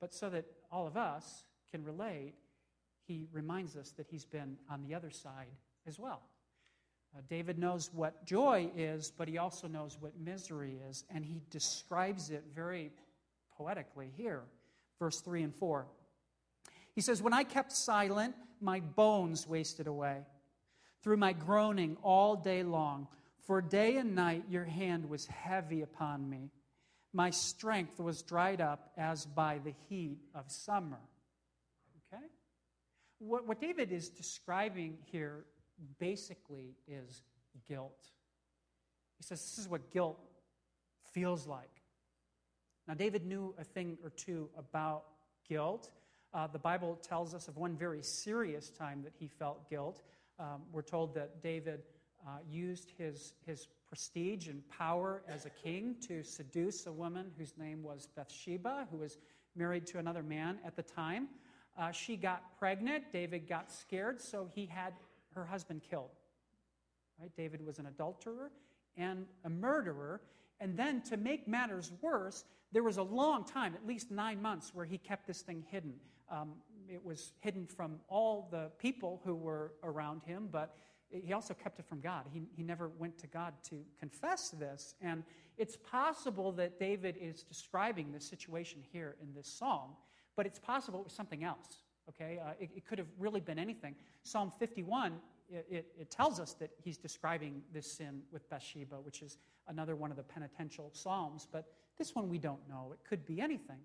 But 0.00 0.14
so 0.14 0.30
that 0.30 0.46
all 0.70 0.86
of 0.86 0.96
us 0.96 1.44
can 1.70 1.84
relate, 1.84 2.34
he 3.06 3.26
reminds 3.32 3.76
us 3.76 3.90
that 3.96 4.06
he's 4.08 4.24
been 4.24 4.56
on 4.70 4.82
the 4.82 4.94
other 4.94 5.10
side 5.10 5.48
as 5.86 5.98
well. 5.98 6.22
Uh, 7.14 7.20
David 7.28 7.58
knows 7.58 7.90
what 7.92 8.24
joy 8.24 8.70
is, 8.76 9.12
but 9.16 9.28
he 9.28 9.36
also 9.36 9.66
knows 9.66 9.96
what 10.00 10.12
misery 10.18 10.78
is, 10.88 11.04
and 11.10 11.24
he 11.24 11.42
describes 11.50 12.30
it 12.30 12.44
very 12.54 12.92
poetically 13.56 14.10
here. 14.16 14.42
Verse 14.98 15.20
3 15.20 15.42
and 15.42 15.54
4. 15.54 15.86
He 16.94 17.00
says, 17.00 17.22
When 17.22 17.32
I 17.32 17.44
kept 17.44 17.72
silent, 17.72 18.34
my 18.60 18.80
bones 18.80 19.46
wasted 19.46 19.86
away 19.86 20.22
through 21.02 21.16
my 21.16 21.32
groaning 21.32 21.96
all 22.02 22.36
day 22.36 22.62
long. 22.62 23.08
For 23.46 23.60
day 23.60 23.96
and 23.96 24.14
night 24.14 24.44
your 24.48 24.64
hand 24.64 25.08
was 25.08 25.26
heavy 25.26 25.82
upon 25.82 26.28
me. 26.28 26.50
My 27.12 27.30
strength 27.30 27.98
was 27.98 28.22
dried 28.22 28.60
up 28.60 28.92
as 28.96 29.26
by 29.26 29.58
the 29.64 29.74
heat 29.88 30.18
of 30.34 30.50
summer. 30.50 31.00
Okay? 32.12 32.24
What, 33.18 33.46
what 33.46 33.60
David 33.60 33.90
is 33.92 34.08
describing 34.08 34.98
here 35.10 35.44
basically 35.98 36.76
is 36.86 37.22
guilt. 37.68 38.08
He 39.18 39.24
says 39.24 39.40
this 39.40 39.58
is 39.58 39.68
what 39.68 39.90
guilt 39.90 40.18
feels 41.12 41.46
like. 41.46 41.68
Now, 42.88 42.94
David 42.94 43.26
knew 43.26 43.54
a 43.58 43.64
thing 43.64 43.98
or 44.02 44.10
two 44.10 44.48
about 44.56 45.04
guilt. 45.48 45.90
Uh, 46.34 46.46
the 46.46 46.58
Bible 46.58 46.98
tells 47.02 47.34
us 47.34 47.48
of 47.48 47.56
one 47.56 47.76
very 47.76 48.02
serious 48.02 48.70
time 48.70 49.02
that 49.02 49.12
he 49.18 49.28
felt 49.28 49.68
guilt. 49.68 50.02
Um, 50.38 50.62
we're 50.72 50.82
told 50.82 51.14
that 51.14 51.42
David 51.42 51.82
uh, 52.26 52.38
used 52.50 52.92
his, 52.96 53.34
his 53.44 53.66
prestige 53.88 54.48
and 54.48 54.66
power 54.70 55.22
as 55.28 55.44
a 55.44 55.50
king 55.50 55.96
to 56.08 56.22
seduce 56.22 56.86
a 56.86 56.92
woman 56.92 57.30
whose 57.36 57.52
name 57.58 57.82
was 57.82 58.08
Bathsheba, 58.16 58.88
who 58.90 58.98
was 58.98 59.18
married 59.54 59.86
to 59.88 59.98
another 59.98 60.22
man 60.22 60.58
at 60.64 60.74
the 60.74 60.82
time. 60.82 61.28
Uh, 61.78 61.90
she 61.90 62.16
got 62.16 62.58
pregnant. 62.58 63.12
David 63.12 63.46
got 63.46 63.70
scared, 63.70 64.20
so 64.20 64.48
he 64.54 64.64
had 64.64 64.94
her 65.34 65.44
husband 65.44 65.82
killed. 65.88 66.10
Right? 67.20 67.30
David 67.36 67.64
was 67.64 67.78
an 67.78 67.86
adulterer 67.86 68.50
and 68.96 69.26
a 69.44 69.50
murderer. 69.50 70.22
And 70.60 70.76
then 70.76 71.02
to 71.02 71.16
make 71.16 71.46
matters 71.46 71.92
worse, 72.00 72.44
there 72.72 72.82
was 72.82 72.96
a 72.96 73.02
long 73.02 73.44
time, 73.44 73.74
at 73.74 73.86
least 73.86 74.10
nine 74.10 74.40
months, 74.40 74.74
where 74.74 74.86
he 74.86 74.96
kept 74.96 75.26
this 75.26 75.42
thing 75.42 75.64
hidden. 75.70 75.94
Um, 76.32 76.54
it 76.88 77.04
was 77.04 77.32
hidden 77.40 77.66
from 77.66 78.00
all 78.08 78.48
the 78.50 78.70
people 78.78 79.20
who 79.24 79.34
were 79.34 79.72
around 79.84 80.22
him, 80.24 80.48
but 80.50 80.74
he 81.10 81.32
also 81.32 81.54
kept 81.54 81.78
it 81.78 81.86
from 81.86 82.00
God. 82.00 82.24
He, 82.32 82.42
he 82.56 82.62
never 82.62 82.88
went 82.98 83.18
to 83.18 83.26
God 83.26 83.52
to 83.68 83.84
confess 84.00 84.50
this. 84.50 84.94
And 85.00 85.22
it's 85.58 85.76
possible 85.76 86.52
that 86.52 86.78
David 86.78 87.16
is 87.20 87.42
describing 87.42 88.12
this 88.12 88.26
situation 88.26 88.82
here 88.92 89.16
in 89.22 89.34
this 89.34 89.46
psalm, 89.46 89.90
but 90.36 90.46
it's 90.46 90.58
possible 90.58 91.00
it 91.00 91.04
was 91.04 91.12
something 91.12 91.44
else. 91.44 91.82
Okay? 92.08 92.40
Uh, 92.42 92.52
it, 92.58 92.70
it, 92.76 92.86
could 92.86 92.98
have 92.98 93.08
really 93.18 93.40
been 93.40 93.58
anything. 93.58 93.94
Psalm 94.22 94.50
51, 94.58 95.12
it, 95.50 95.66
it, 95.70 95.86
it 96.00 96.10
tells 96.10 96.40
us 96.40 96.54
that 96.54 96.70
he's 96.82 96.96
describing 96.96 97.62
this 97.72 97.86
sin 97.86 98.22
with 98.32 98.48
Bathsheba, 98.48 98.96
which 98.96 99.22
is 99.22 99.36
another 99.68 99.94
one 99.94 100.10
of 100.10 100.16
the 100.16 100.22
penitential 100.22 100.90
psalms, 100.92 101.46
but 101.50 101.66
this 101.98 102.14
one 102.14 102.28
we 102.28 102.38
don't 102.38 102.66
know. 102.68 102.90
It 102.92 103.00
could 103.08 103.24
be 103.26 103.40
anything. 103.40 103.78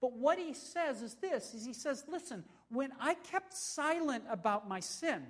But 0.00 0.12
what 0.12 0.38
he 0.38 0.52
says 0.52 1.02
is 1.02 1.14
this 1.14 1.54
is 1.54 1.64
he 1.64 1.72
says, 1.72 2.04
listen, 2.08 2.44
when 2.68 2.92
I 3.00 3.14
kept 3.14 3.54
silent 3.54 4.24
about 4.30 4.68
my 4.68 4.80
sin, 4.80 5.26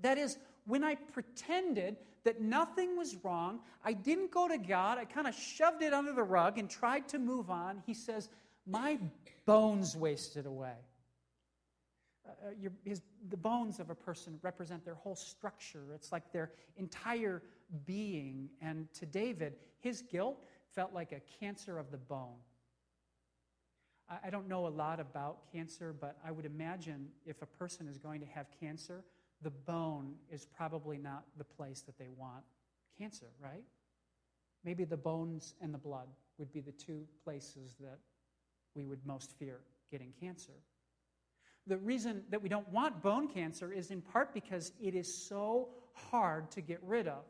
that 0.00 0.18
is, 0.18 0.38
when 0.66 0.84
I 0.84 0.94
pretended 0.94 1.96
that 2.24 2.40
nothing 2.40 2.96
was 2.96 3.16
wrong, 3.24 3.60
I 3.84 3.92
didn't 3.92 4.30
go 4.30 4.46
to 4.46 4.58
God, 4.58 4.98
I 4.98 5.04
kind 5.04 5.26
of 5.26 5.34
shoved 5.34 5.82
it 5.82 5.92
under 5.92 6.12
the 6.12 6.22
rug 6.22 6.58
and 6.58 6.68
tried 6.68 7.08
to 7.08 7.18
move 7.18 7.50
on, 7.50 7.82
he 7.86 7.94
says, 7.94 8.28
my 8.66 8.98
bones 9.46 9.96
wasted 9.96 10.46
away. 10.46 10.74
Uh, 12.26 12.48
uh 12.48 12.50
your, 12.60 12.72
his, 12.84 13.02
the 13.28 13.36
bones 13.36 13.80
of 13.80 13.90
a 13.90 13.94
person 13.94 14.38
represent 14.42 14.84
their 14.84 14.94
whole 14.94 15.16
structure. 15.16 15.82
It's 15.94 16.12
like 16.12 16.30
their 16.32 16.52
entire 16.76 17.42
being. 17.86 18.50
And 18.60 18.92
to 18.94 19.06
David, 19.06 19.54
his 19.80 20.02
guilt 20.02 20.44
felt 20.74 20.92
like 20.92 21.12
a 21.12 21.20
cancer 21.40 21.78
of 21.78 21.90
the 21.90 21.96
bone. 21.96 22.36
I, 24.24 24.30
don't 24.30 24.48
know 24.48 24.66
a 24.66 24.68
lot 24.68 24.98
about 24.98 25.52
cancer, 25.52 25.94
but 25.98 26.16
I 26.24 26.32
would 26.32 26.44
imagine 26.44 27.08
if 27.24 27.42
a 27.42 27.46
person 27.46 27.86
is 27.86 27.96
going 27.96 28.20
to 28.20 28.26
have 28.26 28.46
cancer, 28.58 29.04
the 29.42 29.50
bone 29.50 30.14
is 30.30 30.46
probably 30.46 30.98
not 30.98 31.24
the 31.38 31.44
place 31.44 31.82
that 31.82 31.96
they 31.96 32.08
want 32.16 32.42
cancer, 32.98 33.26
right? 33.40 33.62
Maybe 34.64 34.84
the 34.84 34.96
bones 34.96 35.54
and 35.60 35.72
the 35.72 35.78
blood 35.78 36.08
would 36.38 36.52
be 36.52 36.60
the 36.60 36.72
two 36.72 37.06
places 37.24 37.76
that 37.80 37.98
we 38.74 38.84
would 38.84 39.04
most 39.06 39.32
fear 39.38 39.60
getting 39.90 40.12
cancer. 40.20 40.52
The 41.66 41.78
reason 41.78 42.24
that 42.30 42.42
we 42.42 42.48
don't 42.48 42.68
want 42.70 43.02
bone 43.02 43.28
cancer 43.28 43.72
is 43.72 43.90
in 43.90 44.00
part 44.00 44.34
because 44.34 44.72
it 44.82 44.94
is 44.94 45.12
so 45.12 45.68
hard 45.94 46.50
to 46.52 46.60
get 46.60 46.80
rid 46.82 47.06
of. 47.06 47.22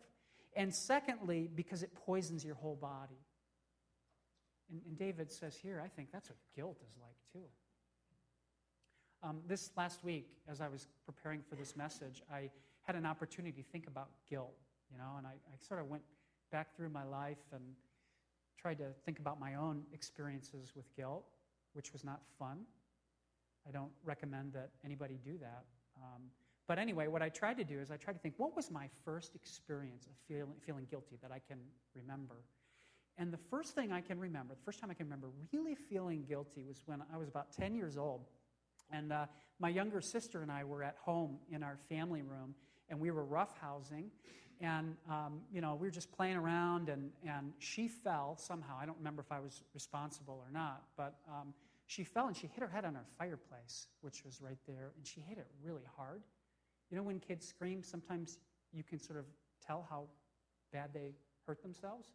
And 0.56 0.74
secondly, 0.74 1.48
because 1.54 1.82
it 1.82 1.94
poisons 1.94 2.44
your 2.44 2.54
whole 2.54 2.76
body. 2.76 3.18
And, 4.70 4.80
and 4.86 4.98
David 4.98 5.30
says 5.30 5.56
here, 5.56 5.82
I 5.84 5.88
think 5.88 6.08
that's 6.12 6.28
what 6.28 6.38
guilt 6.54 6.78
is 6.88 6.96
like 7.00 7.16
too. 7.32 7.48
Um, 9.22 9.40
this 9.46 9.70
last 9.76 10.02
week, 10.02 10.28
as 10.48 10.60
I 10.60 10.68
was 10.68 10.88
preparing 11.04 11.42
for 11.42 11.54
this 11.54 11.76
message, 11.76 12.22
I 12.32 12.50
had 12.82 12.96
an 12.96 13.04
opportunity 13.04 13.62
to 13.62 13.68
think 13.70 13.86
about 13.86 14.08
guilt, 14.28 14.54
you 14.90 14.96
know, 14.96 15.16
and 15.18 15.26
I, 15.26 15.32
I 15.32 15.56
sort 15.66 15.80
of 15.80 15.88
went 15.88 16.02
back 16.50 16.74
through 16.74 16.88
my 16.88 17.04
life 17.04 17.38
and 17.52 17.62
tried 18.58 18.78
to 18.78 18.86
think 19.04 19.18
about 19.18 19.38
my 19.38 19.54
own 19.54 19.82
experiences 19.92 20.72
with 20.74 20.84
guilt, 20.96 21.24
which 21.74 21.92
was 21.92 22.04
not 22.04 22.20
fun. 22.38 22.60
I 23.68 23.70
don't 23.70 23.90
recommend 24.04 24.54
that 24.54 24.70
anybody 24.84 25.18
do 25.22 25.36
that. 25.38 25.64
Um, 25.96 26.22
but 26.66 26.78
anyway, 26.78 27.08
what 27.08 27.20
I 27.20 27.28
tried 27.28 27.58
to 27.58 27.64
do 27.64 27.78
is 27.78 27.90
I 27.90 27.96
tried 27.96 28.14
to 28.14 28.18
think 28.20 28.34
what 28.38 28.56
was 28.56 28.70
my 28.70 28.88
first 29.04 29.34
experience 29.34 30.06
of 30.06 30.12
feeling, 30.28 30.54
feeling 30.64 30.86
guilty 30.90 31.18
that 31.20 31.30
I 31.32 31.40
can 31.46 31.58
remember? 31.94 32.36
And 33.20 33.30
the 33.30 33.38
first 33.50 33.74
thing 33.74 33.92
I 33.92 34.00
can 34.00 34.18
remember, 34.18 34.54
the 34.54 34.64
first 34.64 34.80
time 34.80 34.90
I 34.90 34.94
can 34.94 35.04
remember 35.04 35.28
really 35.52 35.74
feeling 35.74 36.24
guilty 36.26 36.64
was 36.66 36.82
when 36.86 37.02
I 37.12 37.18
was 37.18 37.28
about 37.28 37.52
10 37.52 37.74
years 37.74 37.98
old. 37.98 38.24
And 38.90 39.12
uh, 39.12 39.26
my 39.58 39.68
younger 39.68 40.00
sister 40.00 40.40
and 40.40 40.50
I 40.50 40.64
were 40.64 40.82
at 40.82 40.96
home 41.04 41.36
in 41.52 41.62
our 41.62 41.76
family 41.90 42.22
room, 42.22 42.54
and 42.88 42.98
we 42.98 43.10
were 43.10 43.26
roughhousing. 43.26 44.06
And, 44.62 44.96
um, 45.08 45.42
you 45.52 45.60
know, 45.60 45.74
we 45.74 45.86
were 45.86 45.92
just 45.92 46.10
playing 46.10 46.36
around, 46.36 46.88
and, 46.88 47.10
and 47.26 47.52
she 47.58 47.88
fell 47.88 48.38
somehow. 48.38 48.78
I 48.80 48.86
don't 48.86 48.96
remember 48.96 49.20
if 49.20 49.30
I 49.30 49.38
was 49.38 49.64
responsible 49.74 50.42
or 50.42 50.50
not, 50.50 50.84
but 50.96 51.16
um, 51.28 51.52
she 51.86 52.04
fell 52.04 52.26
and 52.26 52.34
she 52.34 52.46
hit 52.46 52.60
her 52.60 52.68
head 52.68 52.86
on 52.86 52.96
our 52.96 53.06
fireplace, 53.18 53.88
which 54.00 54.24
was 54.24 54.40
right 54.40 54.58
there, 54.66 54.92
and 54.96 55.06
she 55.06 55.20
hit 55.20 55.36
it 55.36 55.46
really 55.62 55.84
hard. 55.94 56.22
You 56.90 56.96
know, 56.96 57.02
when 57.02 57.20
kids 57.20 57.46
scream, 57.46 57.82
sometimes 57.82 58.38
you 58.72 58.82
can 58.82 58.98
sort 58.98 59.18
of 59.18 59.26
tell 59.66 59.86
how 59.90 60.04
bad 60.72 60.94
they 60.94 61.12
hurt 61.46 61.62
themselves. 61.62 62.14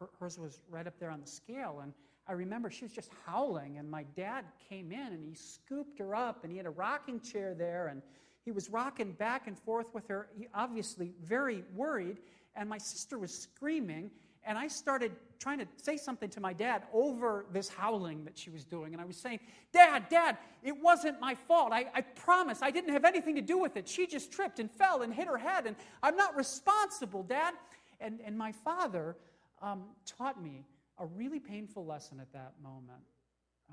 Her, 0.00 0.08
hers 0.20 0.38
was 0.38 0.60
right 0.68 0.86
up 0.86 0.98
there 0.98 1.10
on 1.10 1.20
the 1.20 1.26
scale, 1.26 1.80
and 1.82 1.92
I 2.28 2.32
remember 2.32 2.70
she 2.70 2.84
was 2.84 2.92
just 2.92 3.10
howling, 3.24 3.78
and 3.78 3.90
my 3.90 4.04
dad 4.16 4.44
came 4.68 4.92
in 4.92 5.12
and 5.12 5.24
he 5.24 5.34
scooped 5.34 5.98
her 5.98 6.14
up, 6.14 6.42
and 6.42 6.50
he 6.50 6.56
had 6.56 6.66
a 6.66 6.70
rocking 6.70 7.20
chair 7.20 7.54
there, 7.54 7.88
and 7.88 8.02
he 8.44 8.52
was 8.52 8.70
rocking 8.70 9.12
back 9.12 9.46
and 9.46 9.58
forth 9.58 9.94
with 9.94 10.06
her, 10.08 10.28
he 10.36 10.48
obviously 10.54 11.12
very 11.22 11.64
worried, 11.74 12.18
and 12.54 12.68
my 12.68 12.78
sister 12.78 13.18
was 13.18 13.36
screaming, 13.36 14.10
and 14.44 14.56
I 14.56 14.68
started 14.68 15.12
trying 15.38 15.58
to 15.58 15.66
say 15.76 15.96
something 15.96 16.30
to 16.30 16.40
my 16.40 16.52
dad 16.52 16.84
over 16.92 17.46
this 17.52 17.68
howling 17.68 18.24
that 18.24 18.38
she 18.38 18.48
was 18.48 18.64
doing. 18.64 18.92
And 18.92 19.02
I 19.02 19.04
was 19.04 19.16
saying, 19.16 19.40
Dad, 19.72 20.08
Dad, 20.08 20.38
it 20.62 20.80
wasn't 20.80 21.20
my 21.20 21.34
fault. 21.34 21.72
I, 21.72 21.86
I 21.92 22.00
promise 22.00 22.60
I 22.62 22.70
didn't 22.70 22.92
have 22.92 23.04
anything 23.04 23.34
to 23.34 23.42
do 23.42 23.58
with 23.58 23.76
it. 23.76 23.88
She 23.88 24.06
just 24.06 24.32
tripped 24.32 24.60
and 24.60 24.70
fell 24.70 25.02
and 25.02 25.12
hit 25.12 25.26
her 25.26 25.36
head, 25.36 25.66
and 25.66 25.74
I'm 26.02 26.16
not 26.16 26.36
responsible, 26.36 27.22
Dad. 27.22 27.54
And, 28.00 28.20
and 28.24 28.36
my 28.36 28.52
father 28.52 29.16
um, 29.62 29.84
taught 30.06 30.42
me 30.42 30.64
a 30.98 31.06
really 31.06 31.40
painful 31.40 31.84
lesson 31.84 32.20
at 32.20 32.32
that 32.32 32.54
moment. 32.62 33.02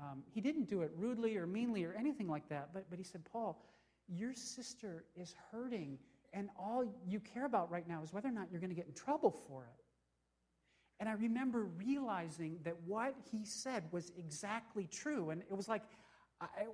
Um, 0.00 0.22
he 0.26 0.40
didn't 0.40 0.68
do 0.68 0.82
it 0.82 0.90
rudely 0.96 1.36
or 1.36 1.46
meanly 1.46 1.84
or 1.84 1.94
anything 1.94 2.28
like 2.28 2.48
that, 2.48 2.70
but, 2.72 2.90
but 2.90 2.98
he 2.98 3.04
said, 3.04 3.22
Paul, 3.30 3.62
your 4.08 4.34
sister 4.34 5.04
is 5.16 5.34
hurting, 5.50 5.98
and 6.32 6.50
all 6.58 6.84
you 7.06 7.20
care 7.20 7.46
about 7.46 7.70
right 7.70 7.88
now 7.88 8.02
is 8.02 8.12
whether 8.12 8.28
or 8.28 8.32
not 8.32 8.48
you're 8.50 8.60
going 8.60 8.70
to 8.70 8.76
get 8.76 8.86
in 8.86 8.92
trouble 8.92 9.30
for 9.30 9.64
it. 9.64 9.84
And 11.00 11.08
I 11.08 11.12
remember 11.12 11.64
realizing 11.64 12.58
that 12.64 12.76
what 12.86 13.14
he 13.30 13.44
said 13.44 13.84
was 13.90 14.12
exactly 14.16 14.88
true. 14.90 15.30
And 15.30 15.42
it 15.42 15.56
was 15.56 15.68
like 15.68 15.82
I, 16.40 16.46
I, 16.46 16.66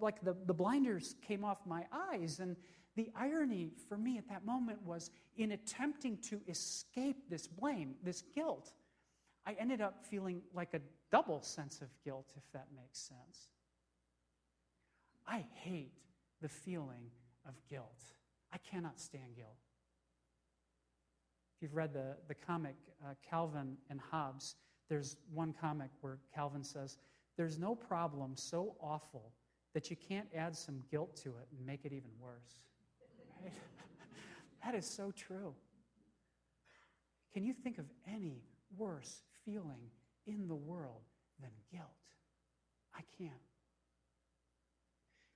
like 0.00 0.22
the, 0.22 0.36
the 0.46 0.54
blinders 0.54 1.14
came 1.26 1.44
off 1.44 1.58
my 1.66 1.84
eyes. 1.92 2.38
And 2.40 2.56
the 2.96 3.10
irony 3.14 3.70
for 3.88 3.96
me 3.96 4.18
at 4.18 4.28
that 4.28 4.44
moment 4.44 4.82
was 4.82 5.10
in 5.36 5.52
attempting 5.52 6.16
to 6.30 6.40
escape 6.48 7.28
this 7.28 7.46
blame, 7.46 7.94
this 8.02 8.22
guilt, 8.34 8.72
I 9.46 9.52
ended 9.60 9.80
up 9.80 10.04
feeling 10.04 10.42
like 10.54 10.74
a 10.74 10.80
double 11.12 11.40
sense 11.42 11.80
of 11.82 11.88
guilt, 12.04 12.32
if 12.36 12.42
that 12.52 12.66
makes 12.74 12.98
sense. 12.98 13.48
I 15.26 15.44
hate 15.54 15.92
the 16.40 16.48
feeling 16.48 17.10
of 17.46 17.54
guilt. 17.68 18.02
I 18.52 18.58
cannot 18.58 18.98
stand 18.98 19.36
guilt. 19.36 19.58
If 21.56 21.62
you've 21.62 21.76
read 21.76 21.92
the, 21.92 22.16
the 22.28 22.34
comic 22.34 22.74
uh, 23.04 23.14
Calvin 23.28 23.76
and 23.88 24.00
Hobbes, 24.00 24.56
there's 24.88 25.16
one 25.32 25.54
comic 25.58 25.90
where 26.00 26.18
Calvin 26.34 26.64
says, 26.64 26.98
There's 27.36 27.58
no 27.58 27.74
problem 27.74 28.32
so 28.36 28.76
awful 28.80 29.32
that 29.74 29.90
you 29.90 29.96
can't 29.96 30.28
add 30.34 30.56
some 30.56 30.82
guilt 30.90 31.16
to 31.16 31.30
it 31.30 31.48
and 31.56 31.66
make 31.66 31.84
it 31.84 31.92
even 31.92 32.10
worse. 32.20 32.62
That 34.64 34.74
is 34.74 34.84
so 34.84 35.12
true. 35.12 35.54
Can 37.32 37.44
you 37.44 37.52
think 37.52 37.78
of 37.78 37.84
any 38.12 38.42
worse 38.76 39.22
feeling 39.44 39.90
in 40.26 40.48
the 40.48 40.56
world 40.56 41.02
than 41.40 41.50
guilt? 41.70 41.86
I 42.92 43.02
can't. 43.16 43.32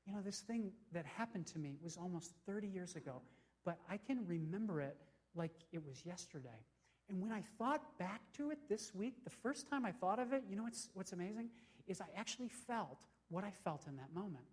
You 0.04 0.14
know, 0.14 0.20
this 0.20 0.40
thing 0.40 0.72
that 0.92 1.06
happened 1.06 1.46
to 1.48 1.60
me 1.60 1.76
was 1.80 1.96
almost 1.96 2.32
30 2.44 2.66
years 2.66 2.96
ago, 2.96 3.22
but 3.64 3.78
I 3.88 3.98
can 3.98 4.26
remember 4.26 4.80
it 4.80 4.96
like 5.36 5.52
it 5.70 5.86
was 5.86 6.04
yesterday. 6.04 6.64
And 7.08 7.20
when 7.20 7.30
I 7.30 7.42
thought 7.58 7.98
back 7.98 8.22
to 8.38 8.50
it 8.50 8.58
this 8.68 8.94
week, 8.94 9.22
the 9.22 9.30
first 9.30 9.68
time 9.68 9.84
I 9.84 9.92
thought 9.92 10.18
of 10.18 10.32
it, 10.32 10.42
you 10.48 10.56
know 10.56 10.64
what's, 10.64 10.88
what's 10.94 11.12
amazing? 11.12 11.50
Is 11.86 12.00
I 12.00 12.06
actually 12.16 12.48
felt 12.48 13.04
what 13.28 13.44
I 13.44 13.50
felt 13.50 13.86
in 13.86 13.96
that 13.96 14.12
moment. 14.14 14.46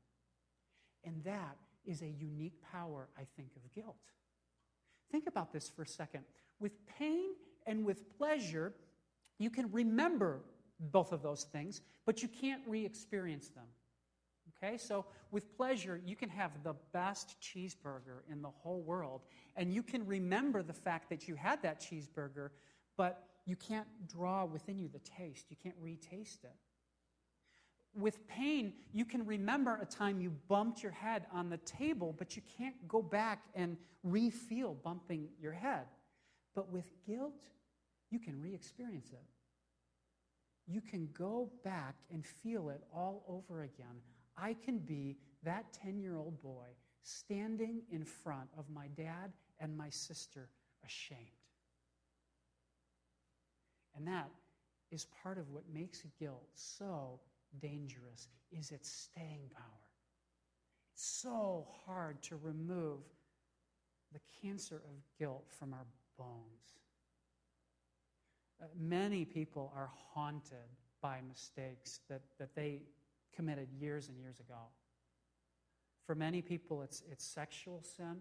And 1.04 1.24
that 1.24 1.58
is 1.88 2.02
a 2.02 2.08
unique 2.08 2.62
power, 2.72 3.08
I 3.18 3.24
think, 3.36 3.50
of 3.56 3.74
guilt. 3.74 3.96
Think 5.12 5.26
about 5.28 5.52
this 5.54 5.70
for 5.70 5.84
a 5.84 5.88
second. 5.88 6.24
With 6.60 6.86
pain 6.86 7.30
and 7.66 7.86
with 7.86 8.18
pleasure, 8.18 8.74
you 9.40 9.50
can 9.50 9.72
remember 9.72 10.42
both 10.80 11.12
of 11.12 11.24
those 11.24 11.44
things, 11.44 11.82
but 12.06 12.22
you 12.22 12.28
can't 12.28 12.62
re 12.68 12.86
experience 12.86 13.50
them. 13.50 13.66
Okay, 14.62 14.78
so 14.78 15.06
with 15.32 15.56
pleasure, 15.56 16.02
you 16.06 16.16
can 16.16 16.30
have 16.30 16.52
the 16.64 16.74
best 16.92 17.36
cheeseburger 17.42 18.22
in 18.30 18.42
the 18.42 18.50
whole 18.50 18.82
world, 18.82 19.22
and 19.56 19.74
you 19.74 19.84
can 19.84 20.06
remember 20.06 20.64
the 20.64 20.74
fact 20.74 21.10
that 21.10 21.28
you 21.28 21.36
had 21.36 21.62
that 21.62 21.80
cheeseburger, 21.80 22.50
but 22.98 23.24
you 23.46 23.56
can't 23.56 23.88
draw 24.08 24.46
within 24.46 24.80
you 24.80 24.88
the 24.88 25.00
taste. 25.00 25.46
You 25.50 25.58
can't 25.62 25.76
retaste 25.80 26.44
it. 26.44 26.56
With 27.98 28.28
pain, 28.28 28.74
you 28.94 29.06
can 29.06 29.26
remember 29.26 29.80
a 29.82 29.86
time 29.86 30.22
you 30.22 30.32
bumped 30.48 30.84
your 30.84 30.92
head 30.92 31.26
on 31.34 31.50
the 31.50 31.58
table, 31.58 32.14
but 32.18 32.36
you 32.36 32.42
can't 32.58 32.76
go 32.88 33.02
back 33.02 33.44
and 33.56 33.76
re 34.04 34.30
feel 34.30 34.76
bumping 34.76 35.30
your 35.42 35.54
head. 35.54 35.86
But 36.54 36.72
with 36.72 36.86
guilt, 37.06 37.44
you 38.12 38.20
can 38.20 38.40
re 38.42 38.54
experience 38.54 39.10
it. 39.12 39.26
You 40.68 40.82
can 40.82 41.10
go 41.18 41.50
back 41.64 41.96
and 42.12 42.26
feel 42.26 42.70
it 42.70 42.84
all 42.94 43.24
over 43.28 43.64
again 43.64 44.02
I 44.38 44.54
can 44.54 44.78
be 44.78 45.18
that 45.44 45.74
10 45.74 46.00
year 46.00 46.16
old 46.16 46.42
boy 46.42 46.68
standing 47.02 47.82
in 47.92 48.04
front 48.04 48.50
of 48.58 48.70
my 48.70 48.88
dad 48.96 49.34
and 49.60 49.76
my 49.76 49.90
sister 49.90 50.50
ashamed. 50.86 51.20
And 53.96 54.08
that 54.08 54.30
is 54.92 55.08
part 55.24 55.38
of 55.40 55.50
what 55.50 55.64
makes 55.74 56.04
guilt 56.20 56.48
so 56.54 57.20
dangerous 57.62 58.30
is 58.52 58.72
its 58.72 58.90
staying 58.90 59.50
power. 59.54 59.64
It's 60.94 61.06
so 61.06 61.68
hard 61.86 62.22
to 62.24 62.38
remove 62.38 63.00
the 64.14 64.20
cancer 64.42 64.78
of 64.78 65.20
guilt 65.20 65.46
from 65.50 65.74
our 65.74 65.86
bones. 66.18 66.78
Uh, 68.62 68.66
many 68.76 69.26
people 69.26 69.72
are 69.76 69.90
haunted 70.14 70.70
by 71.02 71.20
mistakes 71.28 72.00
that, 72.10 72.22
that 72.40 72.56
they 72.56 72.82
committed 73.36 73.68
years 73.72 74.08
and 74.08 74.18
years 74.18 74.40
ago. 74.40 74.70
For 76.06 76.16
many 76.16 76.42
people, 76.42 76.82
it's, 76.82 77.04
it's 77.12 77.26
sexual 77.26 77.84
sin. 77.84 78.18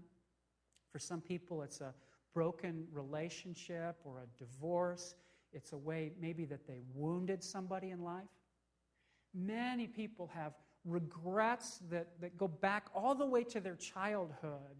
For 0.93 0.99
some 0.99 1.21
people, 1.21 1.63
it's 1.63 1.81
a 1.81 1.95
broken 2.35 2.87
relationship 2.93 3.97
or 4.05 4.21
a 4.21 4.39
divorce. 4.39 5.15
It's 5.53 5.73
a 5.73 5.79
way 5.79 6.13
maybe 6.21 6.45
that 6.47 6.67
they 6.67 6.81
wounded 6.95 7.43
somebody 7.43 7.91
in 7.91 8.03
life. 8.03 8.25
Many 9.37 9.87
people 9.87 10.31
have 10.35 10.55
regrets 10.85 11.81
that, 11.91 12.09
that 12.21 12.39
go 12.39 12.49
back 12.49 12.87
all 12.95 13.15
the 13.15 13.27
way 13.27 13.45
to 13.45 13.61
their 13.61 13.75
childhood 13.75 14.77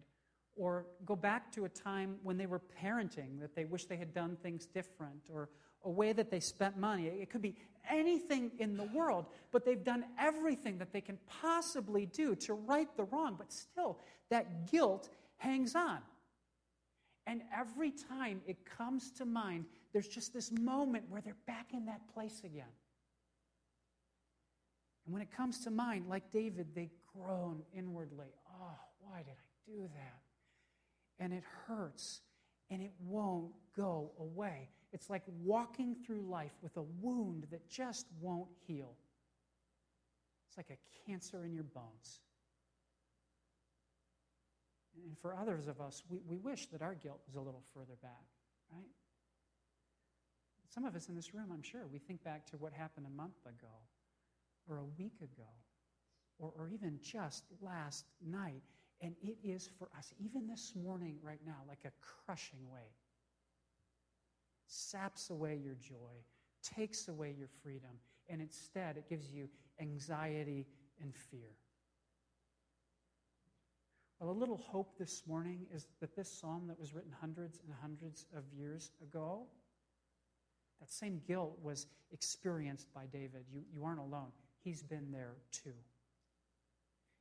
or 0.55 0.87
go 1.05 1.15
back 1.15 1.53
to 1.53 1.67
a 1.67 1.69
time 1.69 2.17
when 2.23 2.39
they 2.39 2.47
were 2.47 2.63
parenting 2.83 3.41
that 3.41 3.55
they 3.55 3.67
wish 3.67 3.85
they 3.85 3.97
had 3.97 4.15
done 4.15 4.37
things 4.43 4.67
different 4.67 5.29
or 5.31 5.51
a 5.85 5.91
way 5.91 6.13
that 6.13 6.31
they 6.31 6.41
spent 6.41 6.79
money. 6.79 7.07
It 7.07 7.29
could 7.29 7.43
be 7.43 7.57
anything 7.91 8.51
in 8.59 8.77
the 8.77 8.85
world, 8.85 9.27
but 9.53 9.65
they've 9.65 9.85
done 9.85 10.05
everything 10.19 10.79
that 10.79 10.93
they 10.93 11.01
can 11.01 11.19
possibly 11.43 12.07
do 12.07 12.35
to 12.37 12.55
right 12.55 12.89
the 12.97 13.05
wrong, 13.05 13.37
but 13.37 13.53
still, 13.53 13.99
that 14.31 14.71
guilt 14.71 15.11
hangs 15.37 15.75
on. 15.75 15.99
And 17.27 17.43
every 17.55 17.91
time 17.91 18.41
it 18.47 18.65
comes 18.65 19.11
to 19.13 19.25
mind, 19.25 19.67
there's 19.93 20.09
just 20.09 20.33
this 20.33 20.51
moment 20.53 21.05
where 21.09 21.21
they're 21.21 21.37
back 21.47 21.73
in 21.75 21.87
that 21.87 22.01
place 22.15 22.41
again. 22.45 22.65
And 25.07 25.13
when 25.13 25.23
it 25.23 25.31
comes 25.35 25.61
to 25.65 25.71
mind, 25.71 26.07
like 26.09 26.31
David, 26.33 26.75
they 26.75 26.91
groan 27.15 27.63
inwardly. 27.73 28.35
Oh, 28.61 28.79
why 29.01 29.19
did 29.19 29.31
I 29.31 29.71
do 29.71 29.83
that? 29.83 31.25
And 31.25 31.33
it 31.33 31.45
hurts 31.67 32.21
and 32.71 32.83
it 32.83 32.93
won't 33.01 33.53
go 33.77 34.11
away. 34.19 34.69
It's 34.93 35.09
like 35.09 35.23
walking 35.43 35.97
through 36.05 36.23
life 36.23 36.53
with 36.61 36.77
a 36.77 36.83
wound 37.01 37.47
that 37.51 37.69
just 37.69 38.07
won't 38.21 38.51
heal. 38.67 38.95
It's 40.49 40.57
like 40.57 40.71
a 40.71 41.09
cancer 41.09 41.45
in 41.45 41.53
your 41.53 41.65
bones. 41.65 42.21
And 45.05 45.17
for 45.19 45.37
others 45.37 45.69
of 45.69 45.81
us, 45.81 46.03
we, 46.09 46.21
we 46.27 46.39
wish 46.39 46.67
that 46.67 46.83
our 46.83 46.95
guilt 46.95 47.21
was 47.27 47.37
a 47.37 47.41
little 47.41 47.63
further 47.75 47.97
back, 48.03 48.25
right? 48.73 48.89
Some 50.69 50.85
of 50.85 50.97
us 50.97 51.09
in 51.09 51.15
this 51.15 51.35
room, 51.35 51.51
I'm 51.53 51.63
sure, 51.63 51.83
we 51.93 51.99
think 51.99 52.25
back 52.25 52.47
to 52.51 52.57
what 52.57 52.73
happened 52.73 53.07
a 53.07 53.11
month 53.11 53.37
ago, 53.45 53.73
or 54.69 54.79
a 54.79 54.85
week 54.99 55.17
ago, 55.21 55.49
or, 56.39 56.53
or 56.57 56.69
even 56.69 56.99
just 57.03 57.45
last 57.61 58.07
night. 58.27 58.63
And 59.01 59.15
it 59.23 59.37
is 59.45 59.69
for 59.79 59.89
us, 59.97 60.13
even 60.19 60.47
this 60.47 60.73
morning, 60.75 61.17
right 61.23 61.41
now, 61.47 61.59
like 61.69 61.85
a 61.85 61.93
crushing 62.01 62.61
weight 62.73 62.95
saps 64.67 65.31
away 65.31 65.59
your 65.63 65.75
joy, 65.75 66.15
takes 66.63 67.09
away 67.09 67.35
your 67.37 67.49
freedom, 67.63 67.91
and 68.29 68.41
instead 68.41 68.97
it 68.97 69.09
gives 69.09 69.31
you 69.31 69.49
anxiety 69.81 70.67
and 71.01 71.15
fear. 71.15 71.53
Well, 74.19 74.31
a 74.31 74.33
little 74.33 74.57
hope 74.57 74.99
this 74.99 75.23
morning 75.27 75.67
is 75.75 75.87
that 76.01 76.17
this 76.17 76.31
psalm 76.31 76.67
that 76.69 76.79
was 76.79 76.95
written 76.95 77.13
hundreds 77.21 77.61
and 77.65 77.75
hundreds 77.81 78.25
of 78.35 78.45
years 78.57 78.91
ago, 79.03 79.43
that 80.81 80.91
same 80.91 81.21
guilt 81.27 81.59
was 81.63 81.87
experienced 82.13 82.93
by 82.95 83.05
David. 83.13 83.45
You, 83.53 83.63
you 83.75 83.85
aren't 83.85 84.01
alone, 84.01 84.33
he's 84.67 84.83
been 84.83 85.13
there 85.13 85.37
too. 85.53 85.71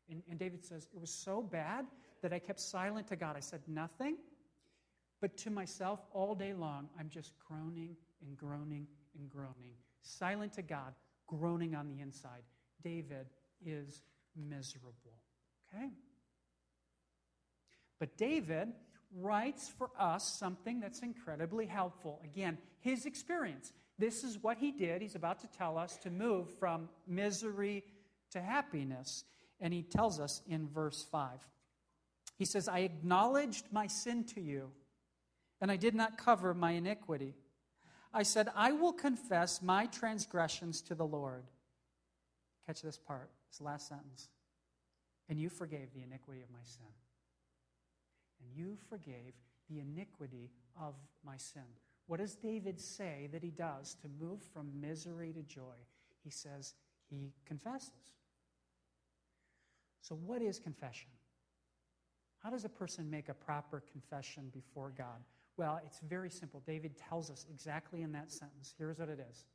And, 0.09 0.23
and 0.29 0.39
David 0.39 0.65
says, 0.65 0.87
It 0.93 0.99
was 0.99 1.11
so 1.11 1.41
bad 1.41 1.85
that 2.21 2.33
I 2.33 2.39
kept 2.39 2.59
silent 2.59 3.07
to 3.07 3.15
God. 3.15 3.35
I 3.37 3.39
said 3.39 3.61
nothing. 3.67 4.17
But 5.21 5.37
to 5.37 5.49
myself, 5.49 5.99
all 6.11 6.35
day 6.35 6.53
long, 6.53 6.89
I'm 6.99 7.09
just 7.09 7.33
groaning 7.47 7.95
and 8.25 8.35
groaning 8.35 8.87
and 9.17 9.29
groaning, 9.29 9.75
silent 10.01 10.53
to 10.53 10.61
God, 10.61 10.93
groaning 11.27 11.75
on 11.75 11.87
the 11.87 12.01
inside. 12.01 12.43
David 12.83 13.27
is 13.65 14.01
miserable. 14.35 15.19
Okay? 15.73 15.89
But 17.99 18.17
David 18.17 18.73
writes 19.15 19.71
for 19.77 19.89
us 19.97 20.35
something 20.37 20.79
that's 20.79 20.99
incredibly 20.99 21.65
helpful. 21.65 22.19
Again, 22.23 22.57
his 22.81 23.05
experience. 23.05 23.71
This 23.97 24.23
is 24.23 24.41
what 24.41 24.57
he 24.57 24.71
did. 24.71 25.01
He's 25.01 25.15
about 25.15 25.39
to 25.41 25.47
tell 25.47 25.77
us 25.77 25.97
to 25.97 26.09
move 26.09 26.49
from 26.59 26.89
misery 27.07 27.83
to 28.31 28.41
happiness. 28.41 29.23
And 29.61 29.73
he 29.73 29.83
tells 29.83 30.19
us 30.19 30.41
in 30.47 30.67
verse 30.67 31.05
5. 31.11 31.29
He 32.37 32.45
says, 32.45 32.67
I 32.67 32.79
acknowledged 32.79 33.65
my 33.71 33.87
sin 33.87 34.25
to 34.35 34.41
you 34.41 34.71
and 35.61 35.71
I 35.71 35.77
did 35.77 35.95
not 35.95 36.17
cover 36.17 36.53
my 36.53 36.71
iniquity. 36.71 37.33
I 38.13 38.23
said, 38.23 38.49
I 38.55 38.71
will 38.71 38.93
confess 38.93 39.61
my 39.61 39.87
transgressions 39.87 40.81
to 40.83 40.95
the 40.95 41.05
Lord. 41.05 41.43
Catch 42.67 42.81
this 42.81 42.97
part, 42.97 43.29
this 43.51 43.61
last 43.61 43.87
sentence. 43.87 44.29
And 45.27 45.39
you 45.39 45.49
forgave 45.49 45.93
the 45.93 46.03
iniquity 46.03 46.41
of 46.41 46.51
my 46.51 46.63
sin. 46.63 46.85
And 48.39 48.55
you 48.55 48.77
forgave 48.89 49.33
the 49.69 49.79
iniquity 49.79 50.51
of 50.79 50.95
my 51.25 51.37
sin. 51.37 51.63
What 52.07 52.19
does 52.19 52.35
David 52.35 52.79
say 52.79 53.29
that 53.31 53.41
he 53.41 53.49
does 53.49 53.95
to 54.01 54.07
move 54.19 54.41
from 54.53 54.79
misery 54.79 55.33
to 55.33 55.41
joy? 55.41 55.75
He 56.23 56.29
says 56.29 56.75
he 57.09 57.31
confesses. 57.45 57.91
So, 60.01 60.15
what 60.15 60.41
is 60.41 60.59
confession? 60.59 61.09
How 62.43 62.51
does 62.51 62.63
a 62.63 62.69
person 62.69 63.09
make 63.09 63.29
a 63.29 63.33
proper 63.33 63.83
confession 63.91 64.51
before 64.53 64.93
God? 64.95 65.23
Well, 65.57 65.79
it's 65.83 65.99
very 65.99 66.29
simple. 66.29 66.61
David 66.67 66.95
tells 66.97 67.31
us 67.31 67.45
exactly 67.49 68.03
in 68.03 68.11
that 68.11 68.31
sentence. 68.31 68.73
Here's 68.77 68.99
what 68.99 69.09
it 69.09 69.19
is 69.31 69.45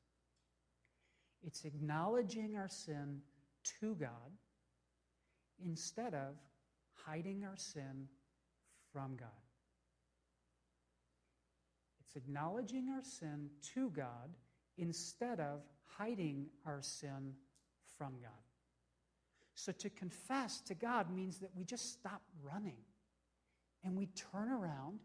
it's 1.42 1.64
acknowledging 1.64 2.56
our 2.56 2.68
sin 2.68 3.20
to 3.80 3.94
God 3.94 4.32
instead 5.64 6.14
of 6.14 6.34
hiding 7.06 7.44
our 7.44 7.56
sin 7.56 8.08
from 8.92 9.16
God. 9.16 9.28
It's 12.10 12.16
acknowledging 12.16 12.88
our 12.88 13.04
sin 13.04 13.50
to 13.74 13.90
God 13.90 14.34
instead 14.78 15.38
of 15.38 15.60
hiding 15.96 16.46
our 16.66 16.82
sin 16.82 17.34
from 17.96 18.14
God. 18.20 18.32
So 19.54 19.70
to 19.70 19.88
confess 19.90 20.60
to 20.62 20.74
God 20.74 21.14
means 21.14 21.38
that 21.38 21.50
we 21.54 21.62
just 21.62 21.92
stop 21.92 22.20
running 22.42 22.78
and 23.84 23.96
we 23.96 24.06
turn 24.06 24.48
around 24.48 24.98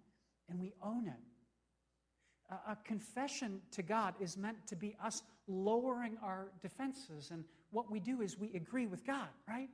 and 0.49 0.59
we 0.59 0.73
own 0.81 1.07
it. 1.07 2.55
A, 2.67 2.75
confession 2.83 3.61
to 3.71 3.83
God 3.83 4.15
is 4.19 4.35
meant 4.35 4.65
to 4.67 4.75
be 4.75 4.95
us 5.03 5.21
lowering 5.47 6.17
our 6.23 6.47
defenses. 6.59 7.29
And 7.31 7.43
what 7.69 7.91
we 7.91 7.99
do 7.99 8.21
is 8.21 8.39
we 8.39 8.51
agree 8.55 8.87
with 8.87 9.05
God, 9.05 9.27
right? 9.47 9.69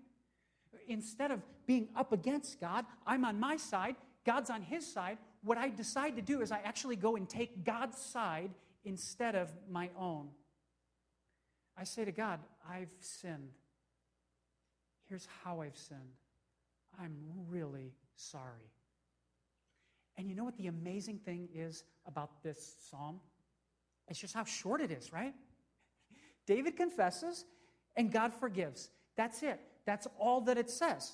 Instead 0.90 1.32
of 1.32 1.42
being 1.66 1.88
up 1.96 2.12
against 2.12 2.60
God, 2.60 2.86
I'm 3.08 3.24
on 3.24 3.40
my 3.40 3.56
side, 3.56 3.96
God's 4.26 4.50
on 4.50 4.62
his 4.64 4.86
side. 4.86 5.18
What 5.44 5.58
I 5.58 5.70
decide 5.70 6.16
to 6.18 6.22
do 6.22 6.42
is 6.42 6.52
I 6.52 6.60
actually 6.64 6.96
go 6.96 7.16
and 7.16 7.28
take 7.28 7.64
God's 7.64 7.98
side 7.98 8.52
instead 8.84 9.36
of 9.36 9.50
my 9.70 9.90
own. 9.98 10.30
I 11.78 11.84
say 11.84 12.06
to 12.06 12.12
God, 12.12 12.40
I've 12.70 12.92
sinned. 13.00 13.52
Here's 15.10 15.28
how 15.44 15.62
I've 15.62 15.78
sinned. 15.78 16.00
I'm 17.00 17.16
really 17.50 17.94
sorry. 18.16 18.72
And 20.18 20.30
you 20.30 20.36
know 20.36 20.44
what 20.44 20.58
the 20.58 20.68
amazing 20.68 21.18
thing 21.18 21.50
is 21.56 21.84
about 22.06 22.44
this 22.44 22.76
psalm? 22.90 23.20
It's 24.08 24.20
just 24.20 24.34
how 24.34 24.44
short 24.44 24.82
it 24.82 24.92
is, 24.92 25.12
right? 25.12 25.34
David 26.46 26.76
confesses 26.76 27.46
and 27.96 28.12
God 28.12 28.34
forgives. 28.34 28.90
That's 29.16 29.42
it. 29.44 29.60
That's 29.86 30.08
all 30.20 30.42
that 30.42 30.58
it 30.58 30.70
says. 30.70 31.12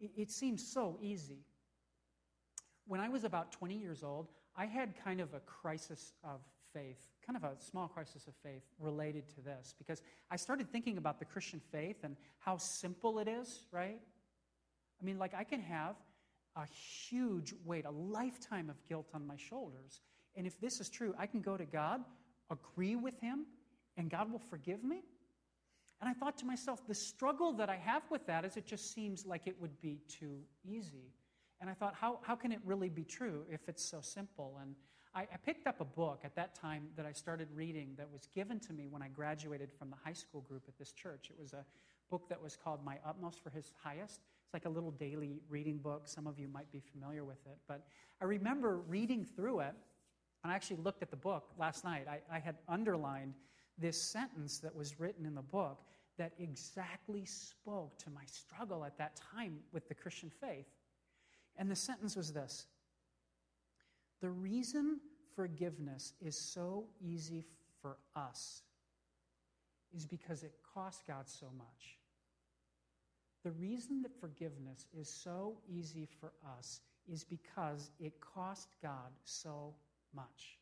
It, 0.00 0.30
seems 0.30 0.66
so 0.66 0.98
easy. 1.00 1.44
When 2.92 3.00
I 3.00 3.08
was 3.08 3.24
about 3.24 3.52
20 3.52 3.74
years 3.78 4.02
old, 4.02 4.28
I 4.54 4.66
had 4.66 4.92
kind 5.02 5.22
of 5.22 5.32
a 5.32 5.40
crisis 5.40 6.12
of 6.22 6.42
faith, 6.74 7.00
kind 7.26 7.38
of 7.38 7.42
a 7.42 7.58
small 7.58 7.88
crisis 7.88 8.26
of 8.26 8.34
faith 8.42 8.64
related 8.78 9.30
to 9.30 9.40
this, 9.40 9.74
because 9.78 10.02
I 10.30 10.36
started 10.36 10.70
thinking 10.70 10.98
about 10.98 11.18
the 11.18 11.24
Christian 11.24 11.58
faith 11.58 11.96
and 12.02 12.16
how 12.38 12.58
simple 12.58 13.18
it 13.18 13.28
is, 13.28 13.64
right? 13.72 13.98
I 15.00 15.04
mean, 15.06 15.18
like, 15.18 15.32
I 15.32 15.42
can 15.42 15.62
have 15.62 15.96
a 16.54 16.66
huge 16.66 17.54
weight, 17.64 17.86
a 17.86 17.90
lifetime 17.90 18.68
of 18.68 18.76
guilt 18.86 19.08
on 19.14 19.26
my 19.26 19.36
shoulders. 19.38 20.02
And 20.36 20.46
if 20.46 20.60
this 20.60 20.78
is 20.78 20.90
true, 20.90 21.14
I 21.18 21.24
can 21.24 21.40
go 21.40 21.56
to 21.56 21.64
God, 21.64 22.02
agree 22.50 22.96
with 22.96 23.18
Him, 23.20 23.46
and 23.96 24.10
God 24.10 24.30
will 24.30 24.38
forgive 24.50 24.84
me. 24.84 25.00
And 26.02 26.10
I 26.10 26.12
thought 26.12 26.36
to 26.40 26.44
myself, 26.44 26.86
the 26.86 26.94
struggle 26.94 27.54
that 27.54 27.70
I 27.70 27.76
have 27.76 28.02
with 28.10 28.26
that 28.26 28.44
is 28.44 28.58
it 28.58 28.66
just 28.66 28.92
seems 28.92 29.24
like 29.24 29.46
it 29.46 29.58
would 29.58 29.80
be 29.80 29.98
too 30.08 30.40
easy. 30.62 31.14
And 31.62 31.70
I 31.70 31.74
thought, 31.74 31.94
how, 31.94 32.18
how 32.22 32.34
can 32.34 32.50
it 32.50 32.58
really 32.64 32.88
be 32.88 33.04
true 33.04 33.44
if 33.48 33.68
it's 33.68 33.84
so 33.84 34.00
simple? 34.00 34.58
And 34.60 34.74
I, 35.14 35.20
I 35.20 35.36
picked 35.46 35.68
up 35.68 35.80
a 35.80 35.84
book 35.84 36.22
at 36.24 36.34
that 36.34 36.56
time 36.56 36.88
that 36.96 37.06
I 37.06 37.12
started 37.12 37.46
reading 37.54 37.94
that 37.98 38.10
was 38.12 38.26
given 38.34 38.58
to 38.60 38.72
me 38.72 38.88
when 38.90 39.00
I 39.00 39.06
graduated 39.06 39.70
from 39.72 39.88
the 39.88 39.96
high 40.04 40.12
school 40.12 40.40
group 40.40 40.64
at 40.66 40.76
this 40.76 40.90
church. 40.90 41.30
It 41.30 41.40
was 41.40 41.52
a 41.52 41.64
book 42.10 42.28
that 42.30 42.42
was 42.42 42.56
called 42.56 42.84
My 42.84 42.98
Utmost 43.06 43.40
for 43.44 43.50
His 43.50 43.72
Highest. 43.80 44.22
It's 44.44 44.52
like 44.52 44.64
a 44.64 44.68
little 44.68 44.90
daily 44.90 45.40
reading 45.48 45.78
book. 45.78 46.08
Some 46.08 46.26
of 46.26 46.36
you 46.36 46.48
might 46.48 46.70
be 46.72 46.80
familiar 46.80 47.24
with 47.24 47.38
it. 47.46 47.58
But 47.68 47.86
I 48.20 48.24
remember 48.24 48.78
reading 48.88 49.24
through 49.24 49.60
it, 49.60 49.74
and 50.42 50.52
I 50.52 50.56
actually 50.56 50.78
looked 50.82 51.00
at 51.00 51.12
the 51.12 51.16
book 51.16 51.44
last 51.60 51.84
night. 51.84 52.08
I, 52.10 52.18
I 52.28 52.40
had 52.40 52.56
underlined 52.68 53.34
this 53.78 54.02
sentence 54.02 54.58
that 54.58 54.74
was 54.74 54.98
written 54.98 55.24
in 55.26 55.36
the 55.36 55.42
book 55.42 55.78
that 56.18 56.32
exactly 56.40 57.24
spoke 57.24 57.96
to 57.98 58.10
my 58.10 58.24
struggle 58.26 58.84
at 58.84 58.98
that 58.98 59.20
time 59.32 59.60
with 59.72 59.88
the 59.88 59.94
Christian 59.94 60.28
faith. 60.40 60.66
And 61.56 61.70
the 61.70 61.76
sentence 61.76 62.16
was 62.16 62.32
this 62.32 62.66
The 64.20 64.30
reason 64.30 65.00
forgiveness 65.34 66.14
is 66.20 66.36
so 66.36 66.84
easy 67.00 67.44
for 67.80 67.96
us 68.14 68.62
is 69.94 70.06
because 70.06 70.42
it 70.42 70.54
cost 70.74 71.06
God 71.06 71.28
so 71.28 71.46
much. 71.56 71.98
The 73.44 73.50
reason 73.52 74.02
that 74.02 74.18
forgiveness 74.20 74.86
is 74.96 75.08
so 75.08 75.58
easy 75.68 76.08
for 76.20 76.32
us 76.58 76.80
is 77.10 77.24
because 77.24 77.90
it 77.98 78.12
cost 78.20 78.68
God 78.80 79.10
so 79.24 79.74
much. 80.14 80.58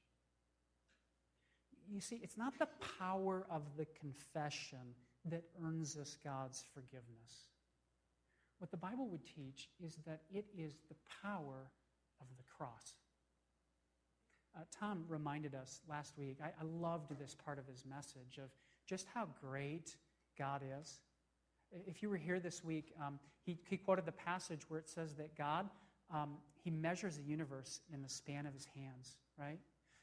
You 1.92 2.00
see, 2.00 2.20
it's 2.22 2.38
not 2.38 2.58
the 2.58 2.68
power 2.98 3.46
of 3.50 3.62
the 3.76 3.86
confession 4.00 4.94
that 5.26 5.42
earns 5.62 5.96
us 5.96 6.16
God's 6.24 6.64
forgiveness. 6.72 7.49
What 8.60 8.70
the 8.70 8.76
Bible 8.76 9.08
would 9.08 9.24
teach 9.24 9.70
is 9.82 9.96
that 10.06 10.20
it 10.32 10.44
is 10.56 10.74
the 10.90 10.94
power 11.22 11.70
of 12.20 12.26
the 12.36 12.44
cross. 12.56 12.94
Uh, 14.54 14.60
Tom 14.78 15.04
reminded 15.08 15.54
us 15.54 15.80
last 15.88 16.12
week, 16.18 16.38
I, 16.42 16.48
I 16.48 16.64
loved 16.64 17.18
this 17.18 17.34
part 17.34 17.58
of 17.58 17.66
his 17.66 17.84
message 17.86 18.36
of 18.36 18.50
just 18.86 19.06
how 19.14 19.28
great 19.40 19.96
God 20.38 20.60
is. 20.78 21.00
If 21.72 22.02
you 22.02 22.10
were 22.10 22.18
here 22.18 22.38
this 22.38 22.62
week, 22.62 22.92
um, 23.00 23.18
he, 23.46 23.58
he, 23.68 23.78
quoted 23.78 24.04
the 24.04 24.12
passage 24.12 24.68
where 24.68 24.78
it 24.78 24.90
says 24.90 25.14
that 25.14 25.38
God, 25.38 25.70
um, 26.12 26.36
he 26.62 26.70
measures 26.70 27.16
the 27.16 27.22
universe 27.22 27.80
in 27.94 28.02
the 28.02 28.08
span 28.08 28.44
of 28.44 28.52
his 28.52 28.66
hands, 28.76 29.16
right? 29.38 29.58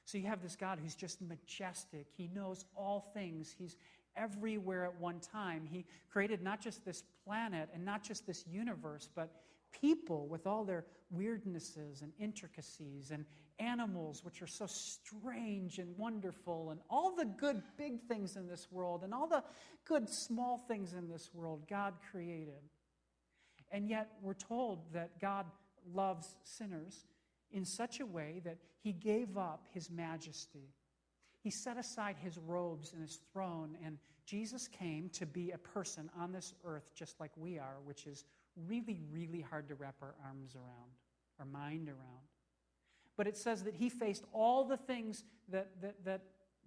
So 0.05 0.17
you 0.17 0.25
have 0.27 0.41
this 0.41 0.55
God 0.55 0.79
who's 0.81 0.95
just 0.95 1.21
majestic. 1.21 2.07
He 2.15 2.29
knows 2.33 2.65
all 2.75 3.11
things. 3.13 3.53
He's 3.55 3.75
everywhere 4.17 4.85
at 4.85 4.99
one 4.99 5.19
time. 5.19 5.65
He 5.65 5.85
created 6.09 6.41
not 6.41 6.61
just 6.61 6.83
this 6.83 7.03
planet 7.25 7.69
and 7.73 7.85
not 7.85 8.03
just 8.03 8.25
this 8.25 8.45
universe, 8.47 9.07
but 9.15 9.31
people 9.71 10.27
with 10.27 10.47
all 10.47 10.65
their 10.65 10.85
weirdnesses 11.15 12.01
and 12.01 12.11
intricacies 12.19 13.11
and 13.11 13.25
animals 13.59 14.23
which 14.23 14.41
are 14.41 14.47
so 14.47 14.65
strange 14.67 15.79
and 15.79 15.97
wonderful 15.97 16.71
and 16.71 16.79
all 16.89 17.15
the 17.15 17.25
good 17.25 17.61
big 17.77 18.01
things 18.07 18.35
in 18.35 18.47
this 18.47 18.67
world 18.71 19.03
and 19.03 19.13
all 19.13 19.27
the 19.27 19.43
good 19.85 20.09
small 20.09 20.57
things 20.67 20.93
in 20.93 21.07
this 21.09 21.29
world 21.33 21.65
God 21.69 21.93
created. 22.11 22.61
And 23.71 23.89
yet 23.89 24.11
we're 24.21 24.33
told 24.33 24.93
that 24.93 25.19
God 25.19 25.45
loves 25.93 26.35
sinners 26.43 27.05
in 27.51 27.65
such 27.65 27.99
a 27.99 28.05
way 28.05 28.41
that 28.45 28.57
he 28.81 28.91
gave 28.91 29.37
up 29.37 29.65
his 29.73 29.89
majesty. 29.89 30.69
He 31.47 31.51
set 31.51 31.77
aside 31.77 32.17
his 32.21 32.37
robes 32.37 32.91
and 32.91 33.01
his 33.01 33.21
throne, 33.31 33.77
and 33.81 33.97
Jesus 34.25 34.67
came 34.67 35.07
to 35.11 35.25
be 35.25 35.51
a 35.51 35.57
person 35.57 36.09
on 36.19 36.33
this 36.33 36.53
earth 36.65 36.91
just 36.93 37.21
like 37.21 37.31
we 37.37 37.57
are, 37.57 37.77
which 37.85 38.05
is 38.05 38.25
really, 38.67 38.99
really 39.13 39.39
hard 39.39 39.69
to 39.69 39.75
wrap 39.75 39.95
our 40.01 40.13
arms 40.25 40.55
around, 40.55 40.91
our 41.39 41.45
mind 41.45 41.87
around. 41.87 42.27
But 43.15 43.27
it 43.27 43.37
says 43.37 43.63
that 43.63 43.75
he 43.75 43.87
faced 43.87 44.25
all 44.33 44.65
the 44.65 44.75
things 44.75 45.23
that, 45.47 45.69
that, 45.81 46.03
that 46.03 46.21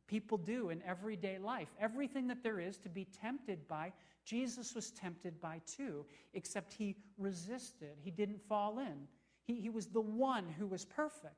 people 0.07 0.39
do 0.39 0.71
in 0.71 0.83
everyday 0.83 1.37
life. 1.37 1.69
Everything 1.79 2.27
that 2.29 2.43
there 2.43 2.59
is 2.59 2.79
to 2.79 2.89
be 2.89 3.05
tempted 3.05 3.69
by, 3.69 3.93
Jesus 4.25 4.75
was 4.75 4.93
tempted 4.93 5.43
by 5.43 5.61
too, 5.67 6.07
except 6.33 6.73
he 6.73 6.97
resisted. 7.19 7.99
He 8.01 8.11
didn't 8.11 8.41
fall 8.49 8.79
in. 8.79 9.09
He, 9.45 9.61
he 9.61 9.69
was 9.69 9.89
the 9.89 10.01
one 10.01 10.47
who 10.59 10.67
was 10.67 10.87
perfect. 10.87 11.35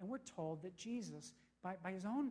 And 0.00 0.08
we're 0.08 0.18
told 0.18 0.62
that 0.62 0.76
Jesus, 0.76 1.34
by, 1.62 1.74
by 1.82 1.92
his 1.92 2.04
own 2.04 2.30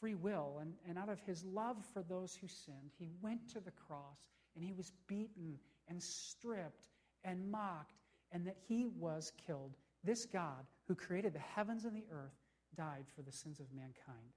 free 0.00 0.14
will 0.14 0.58
and, 0.60 0.74
and 0.88 0.98
out 0.98 1.08
of 1.08 1.20
his 1.20 1.44
love 1.44 1.76
for 1.92 2.02
those 2.02 2.34
who 2.34 2.46
sinned, 2.48 2.92
he 2.98 3.10
went 3.20 3.48
to 3.52 3.60
the 3.60 3.70
cross 3.70 4.18
and 4.54 4.64
he 4.64 4.72
was 4.72 4.92
beaten 5.06 5.58
and 5.88 6.02
stripped 6.02 6.86
and 7.24 7.50
mocked, 7.50 7.94
and 8.32 8.46
that 8.46 8.56
he 8.68 8.86
was 8.86 9.32
killed. 9.46 9.76
This 10.04 10.24
God, 10.24 10.66
who 10.86 10.94
created 10.94 11.32
the 11.32 11.40
heavens 11.40 11.84
and 11.84 11.96
the 11.96 12.04
earth, 12.12 12.36
died 12.76 13.06
for 13.14 13.22
the 13.22 13.32
sins 13.32 13.58
of 13.58 13.66
mankind. 13.74 14.32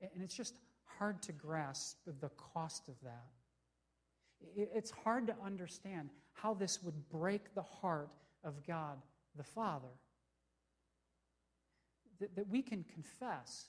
And 0.00 0.22
it's 0.22 0.36
just 0.36 0.54
hard 0.98 1.20
to 1.22 1.32
grasp 1.32 1.98
the 2.20 2.30
cost 2.30 2.88
of 2.88 2.94
that. 3.02 3.28
It's 4.56 4.90
hard 4.90 5.26
to 5.26 5.34
understand 5.44 6.10
how 6.32 6.54
this 6.54 6.82
would 6.82 7.08
break 7.10 7.54
the 7.54 7.62
heart 7.62 8.08
of 8.42 8.66
God 8.66 8.98
the 9.36 9.44
Father. 9.44 9.88
That, 12.20 12.36
that 12.36 12.48
we 12.48 12.62
can 12.62 12.84
confess 12.84 13.66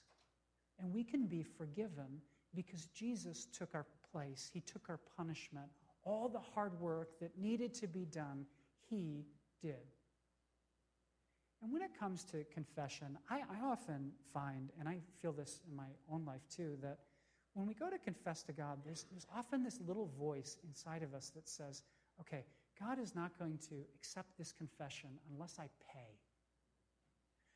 and 0.80 0.94
we 0.94 1.04
can 1.04 1.28
be 1.28 1.44
forgiven 1.44 2.22
because 2.54 2.86
Jesus 2.88 3.48
took 3.58 3.74
our 3.74 3.86
place, 4.12 4.50
He 4.54 4.62
took 4.62 4.90
our 4.90 5.00
punishment. 5.18 5.68
All 6.04 6.28
the 6.28 6.40
hard 6.40 6.80
work 6.80 7.20
that 7.20 7.38
needed 7.38 7.74
to 7.76 7.88
be 7.88 8.06
done, 8.06 8.46
He 8.90 9.26
did. 9.62 9.88
And 11.62 11.72
when 11.72 11.84
it 11.84 11.92
comes 11.98 12.24
to 12.26 12.44
confession, 12.46 13.18
I, 13.30 13.42
I 13.42 13.64
often 13.64 14.12
find, 14.34 14.72
and 14.80 14.90
I 14.90 14.98
feel 15.22 15.32
this 15.32 15.60
in 15.70 15.76
my 15.76 15.90
own 16.12 16.26
life 16.26 16.42
too, 16.54 16.76
that 16.82 16.98
when 17.54 17.68
we 17.68 17.74
go 17.74 17.90
to 17.90 18.00
confess 18.00 18.42
to 18.44 18.54
God, 18.54 18.80
there's, 18.84 19.06
there's 19.12 19.28
often 19.36 19.64
this 19.64 19.80
little 19.86 20.10
voice 20.18 20.58
inside 20.68 21.04
of 21.04 21.14
us 21.14 21.30
that 21.36 21.48
says, 21.48 21.84
okay, 22.20 22.46
God 22.80 22.98
is 22.98 23.14
not 23.14 23.38
going 23.38 23.60
to 23.70 23.76
accept 23.96 24.38
this 24.38 24.52
confession 24.52 25.10
unless 25.32 25.58
I 25.60 25.68
pay. 25.94 26.18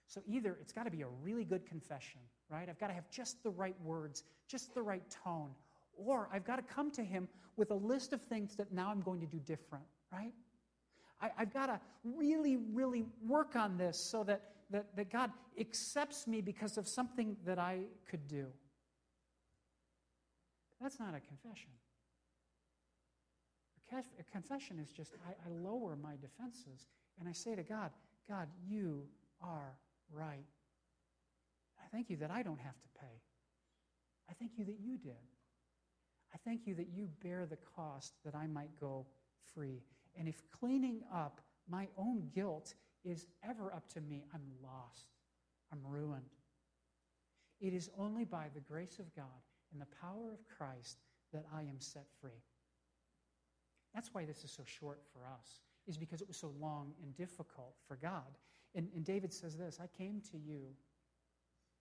So 0.08 0.22
either 0.28 0.58
it's 0.62 0.72
got 0.72 0.84
to 0.84 0.92
be 0.92 1.02
a 1.02 1.08
really 1.08 1.44
good 1.44 1.66
confession, 1.66 2.22
right? 2.50 2.70
I've 2.70 2.80
got 2.80 2.88
to 2.88 2.94
have 2.94 3.10
just 3.10 3.44
the 3.44 3.50
right 3.50 3.76
words, 3.84 4.24
just 4.48 4.74
the 4.74 4.82
right 4.82 5.04
tone, 5.24 5.50
or 5.98 6.30
I've 6.32 6.46
got 6.46 6.58
to 6.58 6.62
come 6.62 6.92
to 6.92 7.04
Him 7.04 7.28
with 7.58 7.72
a 7.72 7.76
list 7.76 8.14
of 8.14 8.22
things 8.22 8.56
that 8.56 8.72
now 8.72 8.90
I'm 8.90 9.02
going 9.02 9.20
to 9.22 9.26
do 9.26 9.40
different, 9.40 9.86
right? 10.12 10.34
I, 11.22 11.32
have 11.38 11.54
got 11.54 11.68
to 11.68 11.80
really, 12.04 12.58
really 12.58 13.06
work 13.26 13.56
on 13.56 13.78
this 13.78 13.98
so 13.98 14.24
that, 14.26 14.42
that, 14.70 14.96
that 14.96 15.10
God 15.10 15.32
accepts 15.60 16.28
me 16.28 16.42
because 16.42 16.78
of 16.78 16.88
something 16.88 17.38
that 17.46 17.58
I 17.58 17.80
could 18.10 18.28
do. 18.28 18.48
That's 20.82 21.00
not 21.00 21.16
a 21.16 21.20
confession. 21.20 21.70
A 24.20 24.24
confession 24.32 24.78
is 24.80 24.92
just 24.92 25.14
I, 25.26 25.32
I 25.32 25.54
lower 25.54 25.96
my 25.96 26.16
defenses 26.20 26.88
and 27.18 27.30
I 27.30 27.32
say 27.32 27.56
to 27.56 27.64
God, 27.64 27.92
God, 28.28 28.50
you 28.68 29.04
are 29.42 29.74
right. 30.12 30.46
I 31.80 31.88
thank 31.92 32.10
you 32.10 32.18
that 32.18 32.32
I 32.32 32.44
don't 32.44 32.60
have 32.60 32.80
to 32.82 32.88
pay. 33.00 33.22
I 34.30 34.34
thank 34.34 34.54
you 34.58 34.66
that 34.66 34.80
you 34.80 34.98
did. 34.98 35.14
I 36.34 36.38
thank 36.44 36.66
you 36.66 36.76
that 36.76 36.90
you 36.90 37.08
bear 37.24 37.46
the 37.46 37.58
cost 37.76 38.14
that 38.26 38.36
I 38.36 38.48
might 38.48 38.80
go 38.80 39.06
free. 39.54 39.82
And 40.18 40.28
if 40.28 40.42
cleaning 40.52 41.02
up 41.14 41.42
my 41.70 41.88
own 41.98 42.30
guilt 42.34 42.74
is 43.04 43.28
ever 43.48 43.74
up 43.74 43.88
to 43.94 44.02
me, 44.02 44.24
I'm 44.34 44.42
lost. 44.64 45.08
I'm 45.72 45.80
ruined. 45.86 46.24
It 47.62 47.74
is 47.74 47.90
only 47.98 48.26
by 48.26 48.48
the 48.54 48.62
grace 48.62 49.00
of 49.00 49.16
God 49.16 49.26
and 49.72 49.82
the 49.82 49.96
power 50.02 50.32
of 50.32 50.46
Christ 50.58 51.00
that 51.34 51.46
I 51.56 51.62
am 51.62 51.80
set 51.80 52.08
free. 52.22 52.44
That's 53.94 54.14
why 54.14 54.26
this 54.26 54.44
is 54.44 54.52
so 54.52 54.64
short 54.66 55.02
for 55.14 55.22
us, 55.26 55.62
is 55.88 55.98
because 55.98 56.22
it 56.22 56.28
was 56.28 56.38
so 56.38 56.54
long 56.60 56.94
and 57.02 57.16
difficult 57.16 57.76
for 57.88 57.96
God. 57.96 58.38
And, 58.76 58.90
and 58.94 59.06
David 59.06 59.34
says 59.34 59.58
this 59.58 59.80
I 59.82 59.88
came 59.98 60.22
to 60.32 60.38
you 60.38 60.62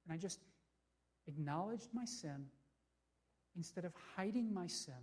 and 0.05 0.15
I 0.15 0.17
just 0.17 0.41
acknowledged 1.27 1.89
my 1.93 2.05
sin 2.05 2.47
instead 3.57 3.85
of 3.85 3.93
hiding 4.17 4.53
my 4.53 4.67
sin, 4.67 4.95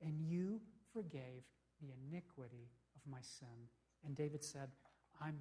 and 0.00 0.20
you 0.20 0.60
forgave 0.92 1.44
the 1.80 1.88
iniquity 2.08 2.70
of 2.96 3.10
my 3.10 3.20
sin. 3.20 3.68
And 4.04 4.16
David 4.16 4.42
said, 4.42 4.70
I'm, 5.20 5.38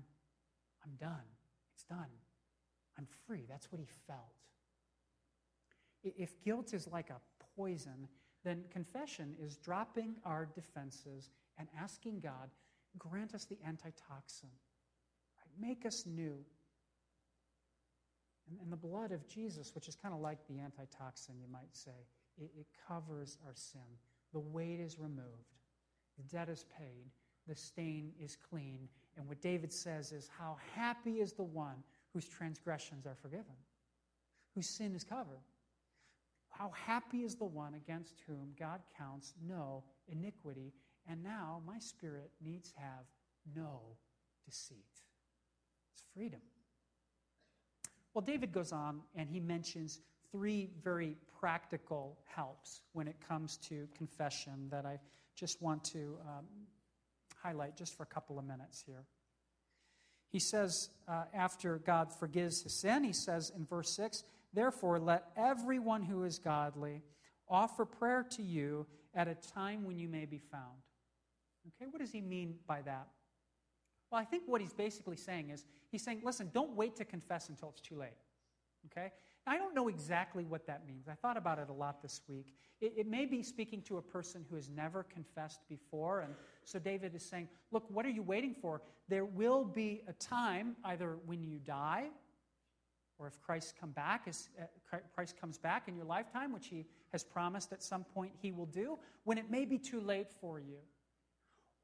I'm 0.84 0.92
done. 1.00 1.26
It's 1.74 1.84
done. 1.84 2.12
I'm 2.98 3.08
free. 3.26 3.46
That's 3.48 3.72
what 3.72 3.80
he 3.80 3.88
felt. 4.06 4.20
If 6.04 6.42
guilt 6.44 6.74
is 6.74 6.88
like 6.88 7.10
a 7.10 7.22
poison, 7.56 8.08
then 8.44 8.64
confession 8.72 9.36
is 9.40 9.58
dropping 9.58 10.16
our 10.26 10.48
defenses 10.54 11.30
and 11.58 11.68
asking 11.80 12.20
God, 12.20 12.50
grant 12.98 13.34
us 13.34 13.46
the 13.46 13.58
antitoxin. 13.66 14.50
Make 15.60 15.86
us 15.86 16.06
new. 16.06 16.38
And, 18.50 18.60
and, 18.62 18.72
the 18.72 18.78
blood 18.78 19.12
of 19.12 19.28
Jesus, 19.28 19.74
which 19.76 19.88
is 19.88 19.96
kind 19.96 20.14
of 20.14 20.22
like 20.22 20.38
the 20.48 20.60
antitoxin, 20.60 21.36
you 21.40 21.48
might 21.52 21.76
say, 21.76 22.06
it, 22.38 22.50
it 22.58 22.68
covers 22.88 23.38
our 23.46 23.54
sin. 23.56 23.82
The 24.34 24.40
weight 24.40 24.80
is 24.80 25.00
removed, 25.00 25.56
the 26.18 26.24
debt 26.24 26.50
is 26.50 26.66
paid, 26.78 27.12
the 27.48 27.56
stain 27.56 28.12
is 28.22 28.38
clean. 28.50 28.88
And 29.18 29.28
what 29.28 29.42
David 29.42 29.74
says 29.74 30.12
is, 30.12 30.30
How 30.38 30.58
happy 30.76 31.20
is 31.20 31.34
the 31.34 31.44
one 31.44 31.84
whose 32.14 32.28
transgressions 32.28 33.06
are 33.06 33.16
forgiven, 33.16 33.56
whose 34.56 34.70
sin 34.70 34.96
is 34.96 35.04
covered. 35.04 35.44
How 36.50 36.72
happy 36.72 37.24
is 37.24 37.36
the 37.36 37.46
one 37.46 37.76
against 37.76 38.22
whom 38.26 38.54
God 38.58 38.82
counts 38.98 39.34
no 39.46 39.84
iniquity, 40.08 40.74
and 41.08 41.24
now 41.24 41.62
my 41.66 41.78
spirit 41.80 42.32
needs 42.44 42.74
have 42.76 43.06
no 43.56 43.82
deceit. 44.46 45.07
It's 45.98 46.06
freedom. 46.14 46.42
Well, 48.14 48.24
David 48.24 48.52
goes 48.52 48.72
on 48.72 49.02
and 49.16 49.30
he 49.30 49.40
mentions 49.40 50.00
three 50.32 50.70
very 50.84 51.16
practical 51.40 52.18
helps 52.26 52.82
when 52.94 53.08
it 53.08 53.16
comes 53.28 53.58
to 53.70 53.88
confession 53.98 54.68
that 54.70 54.86
I 54.86 55.00
just 55.36 55.62
want 55.62 55.84
to 55.86 56.18
um, 56.22 56.46
highlight 57.36 57.76
just 57.76 57.98
for 57.98 58.04
a 58.04 58.08
couple 58.08 58.38
of 58.38 58.46
minutes 58.46 58.84
here. 58.86 59.06
He 60.30 60.40
says, 60.40 60.90
uh, 61.08 61.24
after 61.34 61.78
God 61.78 62.14
forgives 62.14 62.62
his 62.62 62.74
sin, 62.74 63.04
he 63.04 63.14
says 63.14 63.52
in 63.56 63.66
verse 63.66 63.96
6 63.96 64.24
Therefore, 64.54 65.00
let 65.00 65.26
everyone 65.36 66.04
who 66.04 66.24
is 66.24 66.40
godly 66.40 67.02
offer 67.50 67.86
prayer 67.86 68.26
to 68.32 68.44
you 68.44 68.86
at 69.16 69.28
a 69.28 69.36
time 69.36 69.84
when 69.84 69.98
you 69.98 70.08
may 70.08 70.26
be 70.26 70.40
found. 70.52 70.78
Okay, 71.68 71.90
what 71.90 72.02
does 72.02 72.12
he 72.12 72.22
mean 72.22 72.56
by 72.68 72.82
that? 72.84 73.08
Well, 74.12 74.22
I 74.22 74.26
think 74.26 74.44
what 74.46 74.62
he's 74.62 74.74
basically 74.74 75.18
saying 75.18 75.50
is 75.50 75.66
he's 75.90 76.04
saying, 76.04 76.22
listen, 76.24 76.50
don't 76.54 76.76
wait 76.76 76.96
to 76.98 77.06
confess 77.06 77.50
until 77.50 77.70
it's 77.70 77.82
too 77.82 77.96
late. 77.96 78.18
Okay? 78.86 79.12
I 79.46 79.58
don't 79.58 79.74
know 79.74 79.88
exactly 79.88 80.44
what 80.44 80.68
that 80.68 80.86
means. 80.88 81.08
I 81.08 81.14
thought 81.14 81.38
about 81.38 81.58
it 81.58 81.70
a 81.70 81.74
lot 81.74 82.02
this 82.02 82.22
week. 82.28 82.54
It, 82.82 82.94
it, 82.98 83.08
may 83.08 83.26
be 83.26 83.42
speaking 83.44 83.82
to 83.84 83.98
a 83.98 84.02
person 84.02 84.46
who 84.50 84.56
has 84.58 84.70
never 84.70 85.04
confessed 85.04 85.62
before. 85.70 86.20
And 86.20 86.34
so 86.66 86.80
David 86.80 87.16
is 87.16 87.24
saying, 87.24 87.48
Look, 87.72 87.86
what 87.90 88.06
are 88.06 88.10
you 88.10 88.22
waiting 88.22 88.54
for? 88.54 88.82
There 89.08 89.26
will 89.26 89.64
be 89.64 90.04
a 90.08 90.14
time, 90.14 90.76
either 90.84 91.18
when 91.26 91.44
you 91.44 91.60
die, 91.60 92.08
or 93.20 93.28
if 93.28 93.42
Christ 93.42 93.76
come 93.80 93.92
back, 93.92 94.28
uh, 94.28 94.98
Christ 95.16 95.40
comes 95.40 95.58
back 95.58 95.88
in 95.88 95.96
your 95.96 96.06
lifetime, 96.06 96.54
which 96.54 96.68
he 96.68 96.86
has 97.12 97.24
promised 97.24 97.72
at 97.74 97.82
some 97.82 98.04
point 98.04 98.34
he 98.42 98.52
will 98.52 98.68
do, 98.68 99.00
when 99.24 99.38
it 99.38 99.50
may 99.50 99.66
be 99.66 99.78
too 99.78 100.02
late 100.02 100.32
for 100.40 100.60
you. 100.60 100.78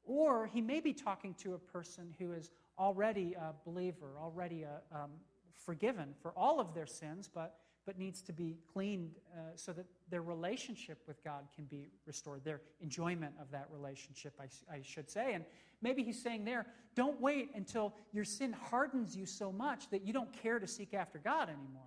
Or 0.04 0.46
he 0.46 0.60
may 0.60 0.80
be 0.80 0.92
talking 0.92 1.34
to 1.34 1.54
a 1.54 1.58
person 1.58 2.14
who 2.18 2.32
is 2.32 2.50
already 2.78 3.34
a 3.34 3.52
believer, 3.64 4.12
already 4.20 4.64
a, 4.64 4.80
um, 4.94 5.10
forgiven 5.54 6.14
for 6.20 6.32
all 6.36 6.60
of 6.60 6.74
their 6.74 6.86
sins, 6.86 7.30
but, 7.32 7.56
but 7.86 7.98
needs 7.98 8.20
to 8.22 8.32
be 8.32 8.58
cleaned 8.72 9.14
uh, 9.32 9.52
so 9.54 9.72
that 9.72 9.86
their 10.10 10.22
relationship 10.22 11.02
with 11.06 11.22
God 11.24 11.44
can 11.54 11.64
be 11.64 11.86
restored, 12.06 12.44
their 12.44 12.60
enjoyment 12.80 13.34
of 13.40 13.50
that 13.50 13.68
relationship, 13.70 14.34
I, 14.40 14.74
I 14.74 14.82
should 14.82 15.10
say. 15.10 15.32
And 15.32 15.44
maybe 15.80 16.02
he's 16.02 16.22
saying 16.22 16.44
there, 16.44 16.66
don't 16.94 17.20
wait 17.20 17.50
until 17.54 17.94
your 18.12 18.24
sin 18.24 18.52
hardens 18.52 19.16
you 19.16 19.26
so 19.26 19.50
much 19.50 19.88
that 19.90 20.04
you 20.06 20.12
don't 20.12 20.32
care 20.32 20.58
to 20.58 20.66
seek 20.66 20.92
after 20.92 21.18
God 21.18 21.48
anymore. 21.48 21.82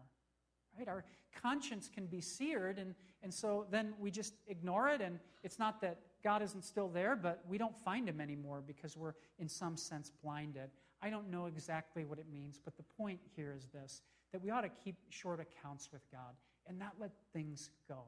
Right? 0.78 0.88
Our 0.88 1.04
conscience 1.42 1.90
can 1.94 2.06
be 2.08 2.22
seared, 2.22 2.78
and, 2.80 2.94
and 3.22 3.34
so 3.34 3.66
then 3.72 3.94
we 4.00 4.12
just 4.12 4.34
ignore 4.48 4.90
it, 4.90 5.02
and 5.02 5.20
it's 5.44 5.60
not 5.60 5.82
that 5.82 5.98
God 6.24 6.42
isn't 6.42 6.64
still 6.64 6.90
there, 6.90 7.16
but 7.16 7.44
we 7.48 7.58
don't 7.58 7.78
find 7.78 8.08
him 8.08 8.20
anymore 8.20 8.64
because 8.66 8.98
we're, 8.98 9.14
in 9.40 9.48
some 9.48 9.78
sense, 9.78 10.12
blinded. 10.24 10.70
I 11.02 11.10
don't 11.10 11.30
know 11.30 11.46
exactly 11.46 12.06
what 12.06 12.20
it 12.20 12.26
means, 12.32 12.60
but 12.64 12.76
the 12.76 12.84
point 12.84 13.20
here 13.36 13.54
is 13.56 13.68
this 13.68 14.02
that 14.34 14.42
we 14.42 14.50
ought 14.50 14.62
to 14.62 14.70
keep 14.84 14.96
short 15.10 15.40
accounts 15.40 15.90
with 15.94 16.02
God 16.12 16.36
and 16.68 16.78
not 16.78 16.94
let 17.00 17.12
things 17.32 17.70
go. 17.88 18.04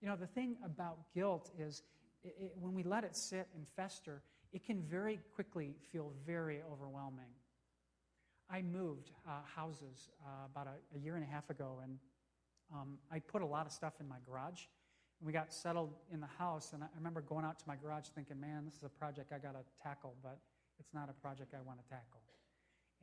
You 0.00 0.08
know, 0.08 0.16
the 0.16 0.26
thing 0.26 0.56
about 0.64 0.98
guilt 1.14 1.50
is 1.58 1.82
it, 2.24 2.34
it, 2.40 2.52
when 2.58 2.74
we 2.74 2.82
let 2.82 3.04
it 3.04 3.14
sit 3.14 3.48
and 3.54 3.66
fester, 3.76 4.22
it 4.52 4.64
can 4.64 4.82
very 4.82 5.20
quickly 5.34 5.74
feel 5.92 6.12
very 6.26 6.60
overwhelming. 6.72 7.28
I 8.50 8.62
moved 8.62 9.10
uh, 9.28 9.42
houses 9.54 10.08
uh, 10.24 10.46
about 10.50 10.66
a, 10.66 10.96
a, 10.96 10.98
year 10.98 11.14
and 11.14 11.22
a 11.22 11.26
half 11.26 11.50
ago, 11.50 11.80
and 11.84 11.98
um, 12.74 12.98
I 13.12 13.20
put 13.20 13.42
a 13.42 13.46
lot 13.46 13.66
of 13.66 13.72
stuff 13.72 13.94
in 14.00 14.08
my 14.08 14.16
garage. 14.26 14.62
And 15.20 15.26
we 15.26 15.32
got 15.32 15.52
settled 15.52 15.92
in 16.12 16.20
the 16.20 16.32
house, 16.38 16.72
and 16.72 16.82
I 16.82 16.88
remember 16.96 17.20
going 17.20 17.44
out 17.44 17.58
to 17.58 17.64
my 17.68 17.76
garage 17.76 18.06
thinking, 18.14 18.40
man, 18.40 18.64
this 18.64 18.74
is 18.74 18.84
a 18.84 18.88
project 18.88 19.32
I 19.32 19.38
got 19.38 19.52
to 19.52 19.64
tackle. 19.82 20.14
But 20.22 20.38
it's 20.80 20.92
not 20.94 21.08
a 21.10 21.12
project 21.20 21.54
I 21.54 21.60
want 21.66 21.78
to 21.78 21.88
tackle. 21.88 22.20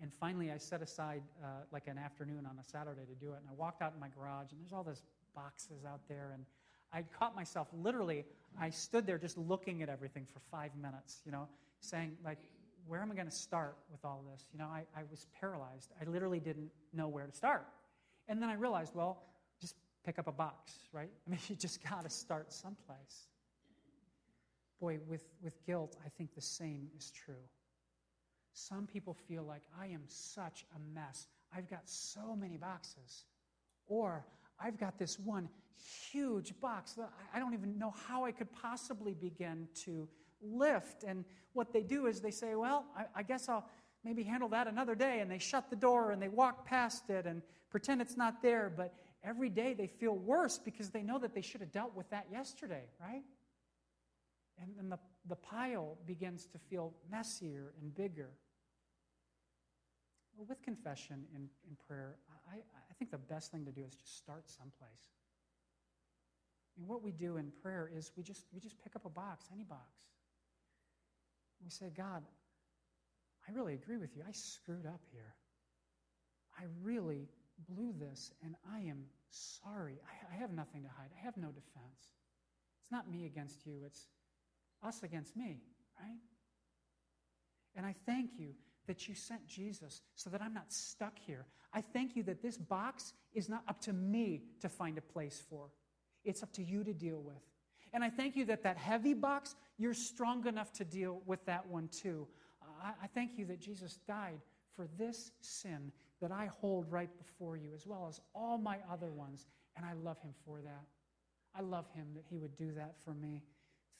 And 0.02 0.12
finally, 0.14 0.52
I 0.52 0.58
set 0.58 0.82
aside 0.82 1.22
uh, 1.44 1.48
like 1.72 1.88
an 1.88 1.98
afternoon 1.98 2.46
on 2.46 2.58
a 2.60 2.64
Saturday 2.64 3.06
to 3.08 3.16
do 3.26 3.32
it. 3.32 3.38
And 3.40 3.50
I 3.50 3.54
walked 3.56 3.82
out 3.82 3.94
in 3.94 4.00
my 4.00 4.10
garage, 4.10 4.52
and 4.52 4.60
there's 4.62 4.74
all 4.74 4.84
these 4.84 5.04
boxes 5.36 5.86
out 5.88 6.02
there. 6.08 6.32
And 6.34 6.46
I 6.92 7.04
caught 7.18 7.36
myself 7.36 7.68
literally, 7.74 8.26
I 8.60 8.70
stood 8.70 9.06
there 9.06 9.18
just 9.18 9.38
looking 9.38 9.84
at 9.84 9.90
everything 9.90 10.26
for 10.26 10.40
five 10.52 10.72
minutes, 10.76 11.22
you 11.26 11.32
know, 11.32 11.48
saying, 11.82 12.18
like, 12.26 12.40
where 12.88 13.02
am 13.02 13.12
I 13.12 13.16
going 13.16 13.28
to 13.28 13.36
start 13.36 13.76
with 13.92 14.04
all 14.06 14.24
this? 14.32 14.48
You 14.54 14.60
know, 14.60 14.66
I, 14.66 14.84
I 14.96 15.04
was 15.10 15.28
paralyzed. 15.40 15.92
I 16.02 16.06
literally 16.10 16.40
didn't 16.40 16.72
know 16.94 17.08
where 17.08 17.26
to 17.26 17.34
start. 17.34 17.68
And 18.28 18.42
then 18.42 18.50
I 18.50 18.54
realized, 18.54 18.96
well, 18.96 19.24
pick 20.08 20.18
up 20.20 20.28
a 20.28 20.32
box, 20.32 20.72
right? 20.94 21.10
I 21.28 21.30
mean, 21.30 21.40
you 21.50 21.56
just 21.56 21.84
got 21.84 22.04
to 22.04 22.10
start 22.10 22.54
someplace. 22.54 23.28
Boy, 24.80 25.00
with, 25.08 25.26
with 25.44 25.64
guilt, 25.66 25.98
I 26.06 26.10
think 26.10 26.34
the 26.34 26.42
same 26.42 26.88
is 26.98 27.12
true. 27.12 27.36
Some 28.54 28.88
people 28.88 29.14
feel 29.14 29.44
like 29.44 29.64
I 29.80 29.88
am 29.88 30.04
such 30.08 30.66
a 30.76 30.96
mess. 30.96 31.28
I've 31.56 31.70
got 31.70 31.82
so 31.84 32.36
many 32.36 32.58
boxes. 32.58 33.26
Or 33.88 34.26
I've 34.60 34.80
got 34.80 34.98
this 34.98 35.20
one 35.20 35.50
huge 36.12 36.60
box 36.62 36.94
that 36.94 37.12
I 37.34 37.40
don't 37.40 37.54
even 37.54 37.78
know 37.78 37.94
how 38.08 38.26
I 38.26 38.32
could 38.32 38.52
possibly 38.52 39.14
begin 39.14 39.68
to 39.86 40.08
lift. 40.42 41.04
And 41.04 41.26
what 41.54 41.74
they 41.74 41.84
do 41.84 42.08
is 42.08 42.22
they 42.22 42.32
say, 42.32 42.56
Well, 42.56 42.86
I, 42.96 43.06
I 43.16 43.24
guess 43.24 43.48
I'll 43.50 43.70
maybe 44.04 44.24
handle 44.24 44.50
that 44.50 44.68
another 44.68 44.96
day. 44.96 45.20
And 45.20 45.30
they 45.30 45.38
shut 45.38 45.70
the 45.70 45.76
door 45.76 46.12
and 46.12 46.22
they 46.22 46.30
walk 46.30 46.66
past 46.66 47.10
it 47.10 47.26
and 47.26 47.42
pretend 47.70 48.02
it's 48.02 48.18
not 48.18 48.42
there. 48.42 48.72
But 48.76 48.94
every 49.28 49.50
day 49.50 49.74
they 49.74 49.88
feel 49.88 50.16
worse 50.16 50.58
because 50.58 50.90
they 50.90 51.04
know 51.04 51.20
that 51.20 51.36
they 51.36 51.42
should 51.42 51.62
have 51.62 51.72
dealt 51.72 51.96
with 51.96 52.10
that 52.12 52.28
yesterday, 52.32 52.84
right? 53.00 53.24
And 54.62 54.72
then 54.78 54.90
the, 54.90 54.98
the 55.28 55.36
pile 55.36 55.98
begins 56.06 56.46
to 56.48 56.58
feel 56.70 56.94
messier 57.12 57.74
and 57.82 57.94
bigger. 57.94 58.30
Well, 60.36 60.46
with 60.48 60.62
confession 60.62 61.26
and, 61.36 61.50
and 61.68 61.78
prayer, 61.88 62.16
I, 62.52 62.58
I 62.58 62.94
think 62.98 63.12
the 63.12 63.18
best 63.18 63.52
thing 63.52 63.66
to 63.66 63.72
do 63.72 63.84
is 63.88 63.96
just 63.96 64.18
start 64.18 64.50
someplace. 64.50 65.10
And 66.78 66.88
what 66.88 67.04
we 67.04 67.12
do 67.12 67.38
in 67.38 67.52
prayer 67.62 67.90
is 67.94 68.12
we 68.16 68.24
just, 68.24 68.46
we 68.54 68.60
just 68.60 68.82
pick 68.84 68.96
up 68.96 69.06
a 69.06 69.10
box, 69.10 69.46
any 69.52 69.64
box. 69.64 69.82
We 71.64 71.70
say, 71.70 71.92
God, 71.96 72.24
I 73.48 73.52
really 73.52 73.74
agree 73.74 73.98
with 73.98 74.16
you. 74.16 74.24
I 74.28 74.32
screwed 74.32 74.86
up 74.86 75.02
here. 75.12 75.34
I 76.60 76.64
really 76.84 77.30
blew 77.70 77.94
this, 78.00 78.32
and 78.44 78.56
I 78.72 78.80
am 78.82 79.06
sorry. 79.30 80.00
I, 80.06 80.36
I 80.36 80.40
have 80.40 80.52
nothing 80.52 80.84
to 80.84 80.90
hide. 80.90 81.10
I 81.16 81.26
have 81.26 81.38
no 81.38 81.48
defense. 81.48 82.12
It's 82.82 82.92
not 82.92 83.10
me 83.10 83.26
against 83.26 83.66
you, 83.66 83.82
it's 83.86 84.08
us 84.84 85.04
against 85.04 85.36
me, 85.36 85.60
right? 86.00 86.20
And 87.76 87.86
I 87.86 87.96
thank 88.06 88.32
you 88.38 88.54
that 88.88 89.08
you 89.08 89.16
sent 89.16 89.46
Jesus 89.48 90.02
so 90.16 90.30
that 90.30 90.42
I'm 90.42 90.54
not 90.54 90.72
stuck 90.72 91.20
here. 91.20 91.46
I 91.74 91.82
thank 91.82 92.16
you 92.16 92.24
that 92.24 92.42
this 92.42 92.58
box 92.58 93.14
is 93.34 93.50
not 93.50 93.64
up 93.68 93.82
to 93.82 93.94
me 93.94 94.44
to 94.62 94.70
find 94.70 94.98
a 94.98 95.02
place 95.02 95.44
for, 95.50 95.70
it's 96.24 96.42
up 96.42 96.54
to 96.54 96.64
you 96.64 96.84
to 96.84 96.94
deal 96.94 97.22
with. 97.22 97.44
And 97.94 98.04
I 98.04 98.10
thank 98.10 98.36
you 98.36 98.46
that 98.46 98.64
that 98.64 98.78
heavy 98.78 99.14
box, 99.14 99.56
you're 99.78 99.94
strong 99.94 100.46
enough 100.48 100.72
to 100.74 100.86
deal 100.86 101.22
with 101.26 101.46
that 101.46 101.68
one 101.68 101.90
too. 101.90 102.28
I, 102.82 102.94
I 103.04 103.08
thank 103.08 103.38
you 103.38 103.46
that 103.46 103.60
Jesus 103.60 104.00
died 104.08 104.40
for 104.76 104.88
this 104.98 105.32
sin 105.42 105.92
that 106.22 106.32
I 106.32 106.50
hold 106.62 106.92
right 106.92 107.10
before 107.18 107.58
you, 107.58 107.70
as 107.76 107.86
well 107.86 108.08
as 108.10 108.20
all 108.34 108.58
my 108.58 108.78
other 108.92 109.12
ones. 109.12 109.46
And 109.76 109.86
I 109.86 109.94
love 109.94 110.20
him 110.22 110.34
for 110.46 110.62
that. 110.62 110.86
I 111.56 111.62
love 111.62 111.86
him 111.94 112.08
that 112.16 112.24
he 112.30 112.38
would 112.38 112.56
do 112.58 112.72
that 112.74 112.96
for 113.04 113.14
me. 113.14 113.44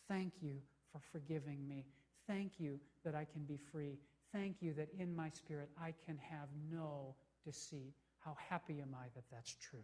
Thank 0.08 0.34
you 0.42 0.56
for 0.92 1.00
forgiving 1.12 1.68
me. 1.68 1.86
Thank 2.28 2.54
you 2.60 2.80
that 3.06 3.16
I 3.16 3.26
can 3.26 3.44
be 3.44 3.58
free. 3.72 3.98
Thank 4.34 4.58
you 4.62 4.74
that 4.74 4.90
in 4.98 5.16
my 5.16 5.30
spirit 5.30 5.70
I 5.82 5.94
can 6.06 6.18
have 6.18 6.50
no 6.72 7.16
deceit. 7.46 7.94
How 8.20 8.36
happy 8.50 8.82
am 8.82 8.96
I 8.96 9.06
that 9.16 9.24
that's 9.32 9.56
true? 9.56 9.84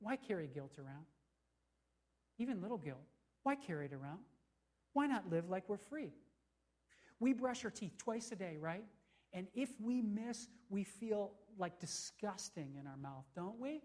Why 0.00 0.16
carry 0.16 0.48
guilt 0.48 0.72
around? 0.78 1.04
Even 2.38 2.60
little 2.62 2.78
guilt. 2.78 2.98
Why 3.42 3.54
carry 3.54 3.86
it 3.86 3.92
around? 3.92 4.20
Why 4.94 5.06
not 5.06 5.30
live 5.30 5.48
like 5.48 5.68
we're 5.68 5.76
free? 5.76 6.10
We 7.20 7.32
brush 7.34 7.64
our 7.64 7.70
teeth 7.70 7.96
twice 7.98 8.32
a 8.32 8.36
day, 8.36 8.56
right? 8.58 8.84
And 9.32 9.46
if 9.54 9.70
we 9.80 10.02
miss, 10.02 10.48
we 10.68 10.84
feel 10.84 11.32
like 11.58 11.78
disgusting 11.78 12.76
in 12.80 12.86
our 12.86 12.96
mouth, 12.96 13.24
don't 13.34 13.58
we? 13.60 13.80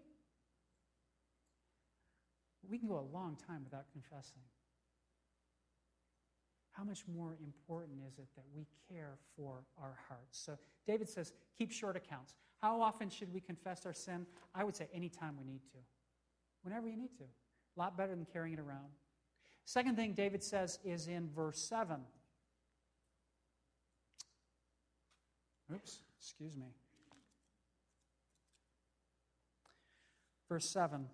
We 2.68 2.78
can 2.78 2.88
go 2.88 2.98
a 2.98 3.14
long 3.16 3.36
time 3.46 3.62
without 3.62 3.84
confessing. 3.92 4.42
How 6.72 6.84
much 6.84 7.04
more 7.06 7.36
important 7.42 8.00
is 8.06 8.18
it 8.18 8.26
that 8.34 8.44
we 8.54 8.66
care 8.90 9.18
for 9.36 9.64
our 9.80 9.96
hearts? 10.08 10.38
So 10.38 10.58
David 10.86 11.08
says, 11.08 11.32
keep 11.56 11.72
short 11.72 11.96
accounts. 11.96 12.34
How 12.60 12.80
often 12.82 13.08
should 13.08 13.32
we 13.32 13.40
confess 13.40 13.86
our 13.86 13.94
sin? 13.94 14.26
I 14.54 14.64
would 14.64 14.76
say 14.76 14.88
anytime 14.92 15.36
we 15.38 15.44
need 15.44 15.62
to. 15.72 15.78
Whenever 16.62 16.88
you 16.88 16.96
need 16.96 17.16
to. 17.18 17.24
A 17.24 17.80
lot 17.80 17.96
better 17.96 18.14
than 18.14 18.26
carrying 18.30 18.54
it 18.54 18.60
around. 18.60 18.88
Second 19.64 19.96
thing 19.96 20.12
David 20.12 20.42
says 20.42 20.78
is 20.84 21.08
in 21.08 21.28
verse 21.34 21.58
7. 21.58 21.96
Oops, 25.72 25.98
excuse 26.20 26.56
me. 26.56 26.66
Verse 30.48 30.68
7 30.70 31.06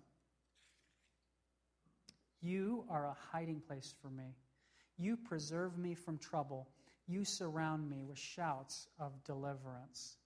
You 2.41 2.85
are 2.89 3.05
a 3.05 3.15
hiding 3.31 3.61
place 3.61 3.93
for 4.01 4.09
me. 4.09 4.35
You 4.97 5.17
preserve 5.17 5.77
me 5.77 5.95
from 5.95 6.17
trouble. 6.17 6.67
You 7.07 7.25
surround 7.25 7.89
me 7.89 8.03
with 8.07 8.17
shouts 8.17 8.87
of 8.99 9.11
deliverance. 9.23 10.17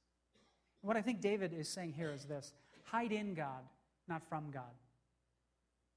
What 0.82 0.98
I 0.98 1.02
think 1.02 1.22
David 1.22 1.54
is 1.54 1.68
saying 1.68 1.94
here 1.94 2.12
is 2.12 2.26
this 2.26 2.54
hide 2.84 3.12
in 3.12 3.34
God, 3.34 3.64
not 4.08 4.24
from 4.24 4.52
God. 4.52 4.76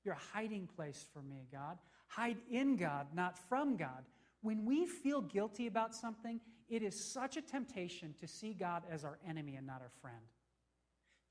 You're 0.05 0.15
a 0.15 0.37
hiding 0.37 0.69
place 0.75 1.05
for 1.13 1.21
me, 1.23 1.47
God. 1.53 1.79
Hide 2.07 2.39
in 2.51 2.77
God, 2.77 3.09
not 3.15 3.39
from 3.49 3.77
God. 3.77 4.05
When 4.43 4.65
we 4.65 4.87
feel 4.87 5.21
guilty 5.21 5.67
about 5.67 5.95
something, 5.95 6.41
it 6.71 6.83
is 6.83 6.99
such 6.99 7.37
a 7.37 7.43
temptation 7.43 8.15
to 8.21 8.29
see 8.29 8.55
God 8.55 8.85
as 8.91 9.05
our 9.05 9.19
enemy 9.29 9.57
and 9.57 9.67
not 9.67 9.83
our 9.83 9.91
friend. 10.01 10.23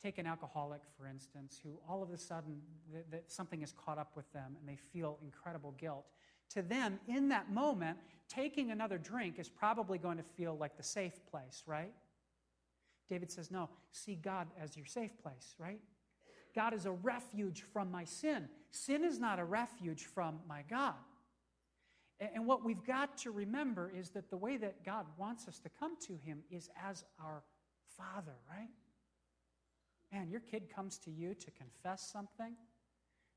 Take 0.03 0.17
an 0.17 0.27
alcoholic, 0.27 0.81
for 0.97 1.07
instance, 1.07 1.59
who 1.63 1.79
all 1.89 2.03
of 2.03 2.11
a 2.11 2.17
sudden 2.17 2.61
that 3.09 3.31
something 3.31 3.61
is 3.61 3.73
caught 3.73 3.97
up 3.97 4.15
with 4.15 4.31
them 4.33 4.55
and 4.59 4.67
they 4.67 4.75
feel 4.75 5.17
incredible 5.23 5.73
guilt. 5.77 6.05
To 6.51 6.61
them, 6.61 6.99
in 7.07 7.29
that 7.29 7.51
moment, 7.51 7.97
taking 8.27 8.71
another 8.71 8.97
drink 8.97 9.39
is 9.39 9.49
probably 9.49 9.97
going 9.97 10.17
to 10.17 10.23
feel 10.23 10.57
like 10.57 10.77
the 10.77 10.83
safe 10.83 11.19
place, 11.29 11.63
right? 11.65 11.93
David 13.09 13.31
says, 13.31 13.51
No, 13.51 13.69
see 13.91 14.15
God 14.15 14.47
as 14.61 14.77
your 14.77 14.85
safe 14.85 15.11
place, 15.21 15.55
right? 15.57 15.79
God 16.55 16.73
is 16.73 16.85
a 16.85 16.91
refuge 16.91 17.63
from 17.73 17.91
my 17.91 18.03
sin. 18.03 18.47
Sin 18.71 19.03
is 19.03 19.19
not 19.19 19.39
a 19.39 19.45
refuge 19.45 20.05
from 20.05 20.39
my 20.47 20.63
God. 20.69 20.95
And 22.19 22.45
what 22.45 22.65
we've 22.65 22.83
got 22.85 23.17
to 23.19 23.31
remember 23.31 23.91
is 23.95 24.09
that 24.09 24.29
the 24.29 24.37
way 24.37 24.57
that 24.57 24.83
God 24.83 25.05
wants 25.17 25.47
us 25.47 25.59
to 25.59 25.69
come 25.79 25.95
to 26.07 26.17
Him 26.17 26.43
is 26.51 26.69
as 26.83 27.05
our 27.23 27.43
Father, 27.97 28.35
right? 28.49 28.69
Man, 30.11 30.29
your 30.29 30.41
kid 30.41 30.73
comes 30.73 30.97
to 30.99 31.11
you 31.11 31.33
to 31.33 31.51
confess 31.51 32.09
something. 32.11 32.55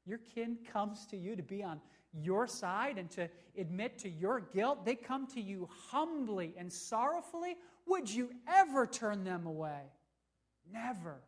Your 0.05 0.19
kid 0.19 0.67
comes 0.73 1.07
to 1.07 1.17
you 1.17 1.37
to 1.37 1.43
be 1.43 1.63
on 1.63 1.81
your 2.13 2.47
side 2.47 2.99
and 2.99 3.09
to 3.13 3.29
admit 3.57 3.99
to 4.01 4.09
your 4.09 4.41
guilt. 4.41 4.85
They 4.85 4.97
come 4.97 5.27
to 5.29 5.41
you 5.41 5.69
humbly 5.91 6.55
and 6.59 6.73
sorrowfully. 6.73 7.57
Would 7.87 8.11
you 8.11 8.31
ever 8.49 8.87
turn 8.87 9.23
them 9.23 9.47
away? 9.47 9.83
Never. 10.73 11.21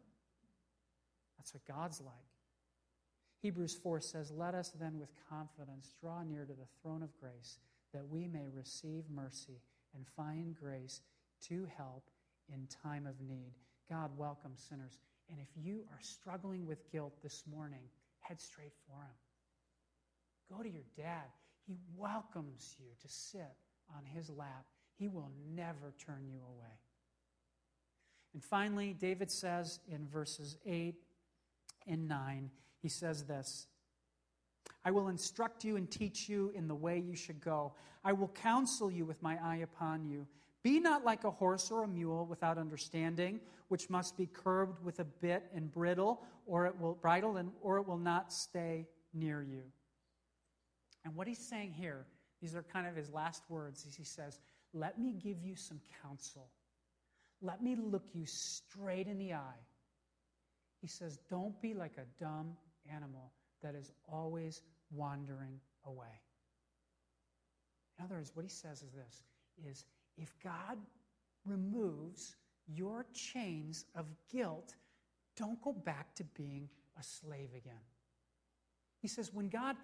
That's 1.39 1.55
what 1.55 1.65
God's 1.67 2.01
like. 2.01 2.15
Hebrews 3.45 3.79
4 3.83 4.01
says, 4.01 4.31
Let 4.31 4.55
us 4.55 4.73
then 4.81 4.99
with 4.99 5.11
confidence 5.29 5.93
draw 6.01 6.23
near 6.23 6.47
to 6.47 6.55
the 6.55 6.67
throne 6.81 7.03
of 7.03 7.15
grace 7.21 7.59
that 7.93 8.09
we 8.09 8.27
may 8.27 8.49
receive 8.51 9.05
mercy 9.15 9.61
and 9.95 10.07
find 10.17 10.57
grace 10.57 11.03
to 11.49 11.69
help 11.77 12.09
in 12.51 12.67
time 12.83 13.07
of 13.07 13.21
need. 13.21 13.53
God 13.91 14.13
welcomes 14.17 14.65
sinners. 14.67 14.99
And 15.31 15.39
if 15.39 15.49
you 15.63 15.83
are 15.93 16.01
struggling 16.01 16.65
with 16.65 16.91
guilt 16.91 17.13
this 17.23 17.43
morning, 17.47 17.83
head 18.21 18.41
straight 18.41 18.73
for 18.89 18.97
Him. 19.03 20.57
Go 20.57 20.63
to 20.63 20.71
your 20.71 20.87
dad. 20.97 21.29
He 21.67 21.77
welcomes 21.99 22.75
you 22.79 22.87
to 23.03 23.09
sit 23.09 23.57
on 23.95 24.07
His 24.07 24.31
lap. 24.31 24.65
He 24.97 25.07
will 25.07 25.31
never 25.55 25.93
turn 25.99 26.25
you 26.33 26.39
away. 26.39 26.79
And 28.33 28.43
finally, 28.43 28.95
David 28.95 29.31
says 29.31 29.81
in 29.87 30.09
verses 30.09 30.57
8 30.65 30.95
and 31.87 32.09
9, 32.09 32.51
he 32.85 32.91
says 32.91 33.25
this 33.25 33.67
I 34.85 34.91
will 34.91 35.09
instruct 35.09 35.65
you 35.65 35.77
and 35.77 35.91
teach 35.91 36.29
you 36.29 36.53
in 36.55 36.69
the 36.69 36.75
way 36.75 36.99
you 36.99 37.17
should 37.17 37.41
go. 37.41 37.73
I 38.05 38.13
will 38.13 38.29
counsel 38.29 38.91
you 38.91 39.07
with 39.07 39.23
my 39.23 39.39
eye 39.43 39.63
upon 39.63 40.05
you. 40.05 40.27
Be 40.63 40.81
not 40.81 41.03
like 41.03 41.25
a 41.25 41.31
horse 41.31 41.71
or 41.71 41.85
a 41.85 41.89
mule 41.89 42.27
without 42.27 42.59
understanding, 42.59 43.41
which 43.69 43.89
must 43.89 44.19
be 44.19 44.27
curbed 44.27 44.85
with 44.85 45.01
a 45.01 45.05
bit 45.05 45.45
and 45.55 45.73
bridle, 45.73 46.23
or 46.47 46.67
it 46.67 46.79
will 46.79 46.95
bridle 46.95 47.39
and 47.39 47.51
or 47.63 47.79
it 47.79 47.89
will 47.89 47.97
not 47.97 48.31
stay 48.31 48.87
near 49.15 49.43
you. 49.43 49.63
And 51.07 51.15
what 51.17 51.27
he's 51.27 51.39
saying 51.39 51.73
here, 51.73 52.05
these 52.43 52.55
are 52.55 52.63
kind 52.63 52.87
of 52.87 52.95
his 52.95 53.11
last 53.11 53.45
words, 53.49 53.87
he 53.97 54.05
says, 54.05 54.41
Let 54.75 54.99
me 54.99 55.15
give 55.15 55.41
you 55.43 55.57
some 55.57 55.81
counsel. 56.03 56.49
Let 57.41 57.63
me 57.63 57.77
look 57.77 58.05
you 58.13 58.27
straight 58.27 59.07
in 59.07 59.17
the 59.17 59.33
eye. 59.33 59.65
He 60.83 60.87
says, 60.87 61.19
Don't 61.31 61.59
be 61.63 61.73
like 61.73 61.97
a 61.97 62.23
dumb 62.23 62.59
animal 62.93 63.33
that 63.63 63.75
is 63.75 63.91
always 64.11 64.63
wandering 64.91 65.61
away. 65.87 66.21
In 67.99 68.05
other 68.05 68.17
words, 68.17 68.33
what 68.35 68.45
he 68.45 68.51
says 68.51 68.83
is 68.83 68.93
this 68.93 69.23
is 69.65 69.85
if 70.17 70.35
God 70.43 70.79
removes 71.45 72.37
your 72.67 73.07
chains 73.13 73.85
of 73.95 74.07
guilt, 74.33 74.75
don't 75.37 75.61
go 75.63 75.73
back 75.73 76.15
to 76.15 76.25
being 76.37 76.69
a 76.99 77.03
slave 77.03 77.51
again. 77.57 77.75
He 79.01 79.09
says, 79.09 79.33
when 79.33 79.49
God 79.49 79.77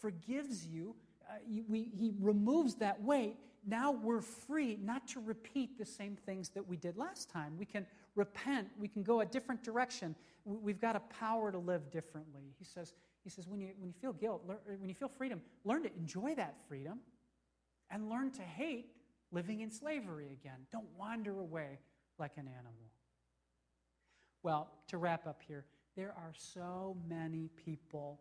forgives 0.00 0.66
you, 0.66 0.94
uh, 1.28 1.34
we, 1.68 1.90
he 1.96 2.12
removes 2.20 2.76
that 2.76 3.02
weight. 3.02 3.36
Now 3.66 3.90
we're 3.90 4.20
free 4.20 4.78
not 4.82 5.08
to 5.08 5.20
repeat 5.20 5.78
the 5.78 5.86
same 5.86 6.16
things 6.16 6.50
that 6.50 6.68
we 6.68 6.76
did 6.76 6.96
last 6.96 7.30
time. 7.30 7.56
We 7.58 7.64
can 7.64 7.86
repent. 8.16 8.68
We 8.78 8.88
can 8.88 9.02
go 9.02 9.20
a 9.20 9.26
different 9.26 9.62
direction. 9.62 10.16
We've 10.44 10.80
got 10.80 10.96
a 10.96 11.00
power 11.00 11.52
to 11.52 11.58
live 11.58 11.90
differently. 11.90 12.54
He 12.58 12.64
says, 12.64 12.94
he 13.22 13.30
says 13.30 13.46
when, 13.46 13.60
you, 13.60 13.68
when 13.78 13.88
you 13.88 13.94
feel 14.00 14.12
guilt, 14.12 14.42
learn, 14.48 14.58
uh, 14.68 14.72
when 14.78 14.88
you 14.88 14.94
feel 14.94 15.08
freedom, 15.08 15.40
learn 15.64 15.82
to 15.82 15.94
enjoy 15.96 16.34
that 16.34 16.56
freedom 16.68 17.00
and 17.90 18.08
learn 18.08 18.30
to 18.32 18.42
hate 18.42 18.86
living 19.32 19.60
in 19.60 19.70
slavery 19.70 20.28
again. 20.32 20.58
Don't 20.72 20.88
wander 20.98 21.38
away 21.38 21.78
like 22.18 22.32
an 22.36 22.48
animal. 22.48 22.90
Well, 24.42 24.70
to 24.88 24.98
wrap 24.98 25.26
up 25.26 25.42
here, 25.46 25.64
there 25.96 26.14
are 26.16 26.32
so 26.36 26.96
many 27.08 27.50
people 27.64 28.20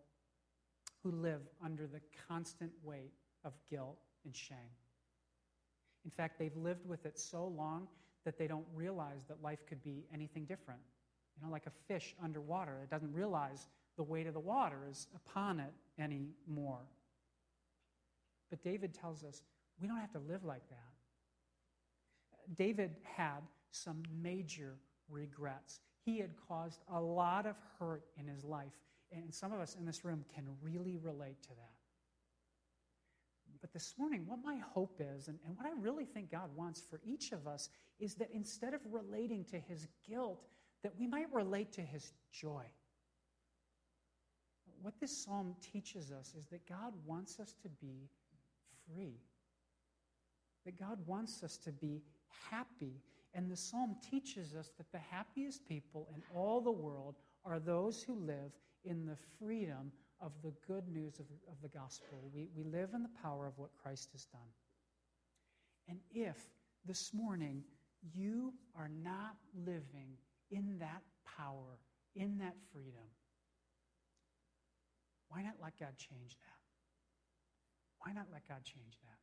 who 1.03 1.11
live 1.11 1.41
under 1.63 1.85
the 1.85 2.01
constant 2.27 2.71
weight 2.83 3.13
of 3.43 3.53
guilt 3.69 3.97
and 4.25 4.35
shame. 4.35 4.57
In 6.03 6.11
fact, 6.11 6.39
they've 6.39 6.55
lived 6.55 6.87
with 6.87 7.05
it 7.05 7.19
so 7.19 7.45
long 7.45 7.87
that 8.26 8.38
they 8.38 8.47
don't 8.47 8.65
realize 8.73 9.23
that 9.28 9.41
life 9.41 9.65
could 9.67 9.82
be 9.84 10.05
anything 10.13 10.45
different. 10.45 10.82
You 11.38 11.45
know, 11.45 11.51
like 11.51 11.67
a 11.67 11.71
fish 11.88 12.15
underwater, 12.23 12.82
it 12.84 12.89
doesn't 12.89 13.13
realize 13.13 13.67
the 13.97 14.03
weight 14.03 14.28
of 14.28 14.34
the 14.34 14.39
water 14.39 14.78
is 14.89 15.07
upon 15.15 15.59
it 15.59 15.73
anymore. 15.99 16.82
But 18.49 18.63
David 18.63 18.93
tells 18.93 19.23
us 19.23 19.41
we 19.80 19.88
don't 19.88 19.99
have 19.99 20.11
to 20.13 20.19
live 20.19 20.43
like 20.43 20.67
that. 20.69 22.55
David 22.55 22.95
had 23.03 23.41
some 23.71 24.03
major 24.21 24.76
regrets. 25.09 25.80
He 26.05 26.19
had 26.19 26.32
caused 26.47 26.82
a 26.93 26.99
lot 26.99 27.45
of 27.45 27.55
hurt 27.80 28.03
in 28.19 28.28
his 28.28 28.43
life, 28.43 28.73
and 29.11 29.34
some 29.34 29.51
of 29.51 29.59
us 29.59 29.76
in 29.76 29.86
this 29.86 30.05
room 30.05 30.23
can 30.34 30.45
really 30.61 30.97
relate 30.97 31.41
to 31.43 31.49
that. 31.49 31.74
But 33.66 33.74
this 33.74 33.95
morning, 33.97 34.26
what 34.28 34.43
my 34.45 34.57
hope 34.76 35.01
is, 35.01 35.28
and, 35.28 35.39
and 35.43 35.57
what 35.57 35.66
I 35.66 35.72
really 35.82 36.05
think 36.05 36.30
God 36.30 36.55
wants 36.55 36.84
for 36.88 37.01
each 37.03 37.32
of 37.32 37.47
us, 37.47 37.70
is 37.99 38.13
that 38.13 38.30
instead 38.32 38.76
of 38.76 38.82
relating 38.91 39.43
to 39.45 39.57
his 39.57 39.88
guilt, 40.07 40.45
that 40.84 40.93
we 40.99 41.07
might 41.07 41.34
relate 41.34 41.74
to 41.74 41.82
his 41.82 42.13
joy. 42.32 42.63
What 44.84 44.93
this 44.99 45.18
psalm 45.18 45.55
teaches 45.74 46.11
us 46.11 46.36
is 46.38 46.45
that 46.51 46.70
God 46.70 46.93
wants 47.07 47.39
us 47.39 47.55
to 47.63 47.70
be 47.82 48.07
free, 48.86 49.18
that 50.63 50.80
God 50.80 50.99
wants 51.07 51.41
us 51.41 51.57
to 51.57 51.72
be 51.72 52.03
happy. 52.51 53.01
And 53.34 53.49
the 53.49 53.57
psalm 53.57 53.95
teaches 54.11 54.53
us 54.53 54.70
that 54.78 54.91
the 54.91 54.99
happiest 55.09 55.68
people 55.68 56.07
in 56.13 56.22
all 56.36 56.61
the 56.61 56.70
world 56.70 57.16
are 57.43 57.59
those 57.59 58.03
who 58.03 58.13
live 58.13 58.51
in 58.84 59.07
the 59.07 59.18
freedom 59.39 59.91
of 60.26 60.32
the 60.41 60.51
good 60.67 60.88
news 60.88 61.19
of, 61.19 61.26
of 61.47 61.61
the 61.61 61.69
gospel. 61.69 62.30
We, 62.34 62.49
we 62.55 62.63
live 62.63 62.89
in 62.95 63.03
the 63.03 63.21
power 63.21 63.45
of 63.45 63.57
what 63.57 63.69
Christ 63.82 64.09
has 64.13 64.26
done. 64.26 64.41
And 65.88 65.99
if 66.11 66.38
this 66.86 67.13
morning 67.13 67.63
you 68.11 68.53
are 68.76 68.89
not 69.03 69.36
living 69.65 70.17
in 70.49 70.80
that 70.80 71.03
power, 71.38 71.80
in 72.15 72.39
that 72.39 72.55
freedom, 72.73 73.07
why 75.30 75.43
not 75.43 75.53
let 75.61 75.78
God 75.80 75.95
change 75.97 76.38
that? 76.39 76.59
Why 77.99 78.13
not 78.13 78.26
let 78.34 78.47
God 78.47 78.63
change 78.63 78.97
that? 79.03 79.19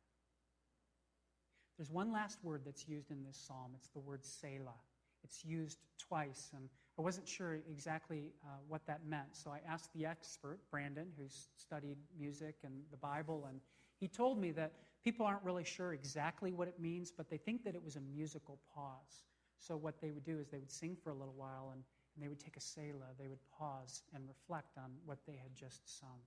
There's 1.77 1.91
one 1.91 2.13
last 2.13 2.37
word 2.43 2.61
that's 2.65 2.87
used 2.87 3.11
in 3.11 3.23
this 3.23 3.37
psalm. 3.37 3.71
It's 3.75 3.89
the 3.89 3.99
word 3.99 4.23
Selah. 4.23 4.79
It's 5.23 5.43
used 5.43 5.79
twice, 5.97 6.51
and 6.55 6.69
I 6.97 7.01
wasn't 7.01 7.27
sure 7.27 7.55
exactly 7.69 8.31
uh, 8.43 8.49
what 8.67 8.85
that 8.85 9.05
meant. 9.05 9.35
So 9.35 9.49
I 9.51 9.59
asked 9.67 9.91
the 9.93 10.05
expert, 10.05 10.59
Brandon, 10.69 11.07
who's 11.17 11.49
studied 11.57 11.97
music 12.17 12.55
and 12.63 12.73
the 12.91 12.97
Bible, 12.97 13.47
and 13.49 13.59
he 13.99 14.07
told 14.07 14.39
me 14.39 14.51
that 14.51 14.73
people 15.03 15.25
aren't 15.25 15.43
really 15.43 15.63
sure 15.63 15.93
exactly 15.93 16.51
what 16.51 16.67
it 16.67 16.79
means, 16.79 17.11
but 17.11 17.29
they 17.29 17.37
think 17.37 17.63
that 17.63 17.73
it 17.73 17.83
was 17.83 17.95
a 17.95 18.01
musical 18.01 18.59
pause. 18.73 19.23
So 19.59 19.75
what 19.75 19.99
they 20.01 20.11
would 20.11 20.23
do 20.23 20.37
is 20.37 20.49
they 20.49 20.59
would 20.59 20.71
sing 20.71 20.95
for 21.01 21.09
a 21.09 21.13
little 21.13 21.33
while 21.35 21.69
and, 21.71 21.81
and 22.15 22.23
they 22.23 22.27
would 22.27 22.39
take 22.39 22.57
a 22.57 22.61
Selah. 22.61 23.15
They 23.17 23.27
would 23.27 23.39
pause 23.57 24.03
and 24.13 24.27
reflect 24.27 24.77
on 24.77 24.91
what 25.05 25.19
they 25.25 25.33
had 25.33 25.55
just 25.55 25.99
sung. 25.99 26.19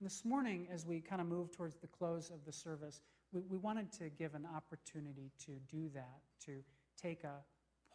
And 0.00 0.06
this 0.06 0.24
morning, 0.24 0.66
as 0.72 0.86
we 0.86 1.00
kind 1.00 1.20
of 1.20 1.26
move 1.26 1.52
towards 1.52 1.76
the 1.76 1.88
close 1.88 2.30
of 2.30 2.44
the 2.46 2.52
service, 2.52 3.00
we, 3.32 3.42
we 3.50 3.58
wanted 3.58 3.92
to 3.94 4.08
give 4.08 4.34
an 4.34 4.46
opportunity 4.54 5.30
to 5.46 5.52
do 5.68 5.88
that, 5.94 6.20
to 6.46 6.62
take 7.00 7.24
a 7.24 7.42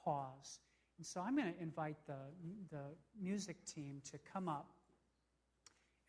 pause 0.03 0.59
and 0.99 1.05
so 1.07 1.21
I'm 1.21 1.33
going 1.33 1.53
to 1.53 1.61
invite 1.61 1.95
the, 2.07 2.17
the 2.69 2.81
music 3.21 3.55
team 3.65 4.01
to 4.11 4.19
come 4.33 4.49
up. 4.49 4.67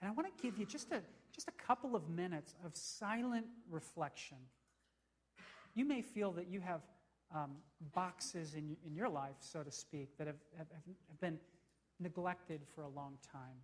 And 0.03 0.11
I 0.11 0.12
want 0.12 0.26
to 0.36 0.43
give 0.43 0.59
you 0.59 0.66
just 0.66 0.91
a, 0.91 1.01
just 1.32 1.47
a 1.47 1.53
couple 1.64 1.95
of 1.95 2.09
minutes 2.09 2.57
of 2.66 2.74
silent 2.74 3.47
reflection. 3.70 4.38
You 5.76 5.84
may 5.84 6.03
feel 6.03 6.32
that 6.32 6.49
you 6.49 6.59
have 6.59 6.80
um, 7.32 7.53
boxes 7.95 8.55
in, 8.55 8.76
in 8.84 8.97
your 8.97 9.09
life, 9.09 9.36
so 9.38 9.62
to 9.62 9.70
speak, 9.70 10.18
that 10.18 10.26
have, 10.26 10.43
have, 10.59 10.66
have 10.72 11.20
been 11.20 11.38
neglected 12.01 12.62
for 12.74 12.82
a 12.82 12.88
long 12.88 13.16
time. 13.32 13.62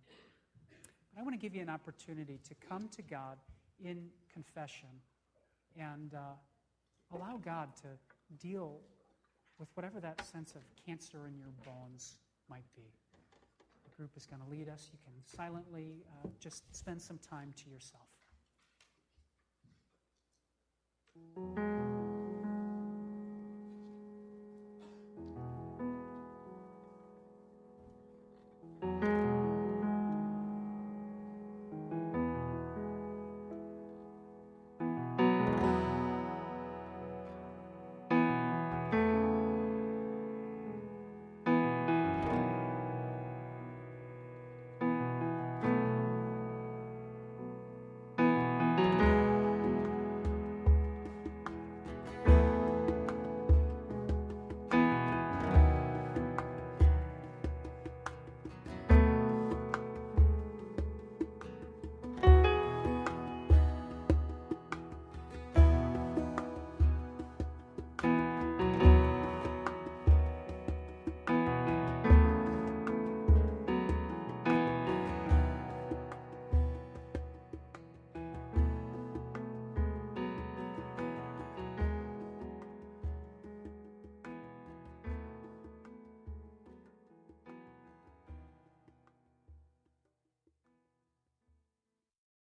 But 1.13 1.19
I 1.19 1.23
want 1.23 1.33
to 1.33 1.39
give 1.41 1.53
you 1.53 1.61
an 1.61 1.69
opportunity 1.69 2.39
to 2.47 2.55
come 2.69 2.87
to 2.95 3.01
God 3.01 3.37
in 3.83 4.07
confession 4.31 4.87
and 5.77 6.13
uh, 6.13 6.19
allow 7.13 7.35
God 7.43 7.75
to 7.81 8.37
deal 8.37 8.79
with 9.59 9.69
whatever 9.75 9.99
that 9.99 10.25
sense 10.25 10.55
of 10.55 10.61
cancer 10.85 11.27
in 11.27 11.37
your 11.37 11.51
bones 11.65 12.17
might 12.49 12.65
be. 12.75 12.83
The 13.83 13.95
group 13.95 14.11
is 14.15 14.25
going 14.25 14.41
to 14.41 14.49
lead 14.49 14.69
us. 14.69 14.89
You 14.91 14.99
can 15.03 15.13
silently 15.37 16.03
uh, 16.23 16.29
just 16.39 16.63
spend 16.75 17.01
some 17.01 17.19
time 17.19 17.53
to 17.63 17.69
yourself. 17.69 18.07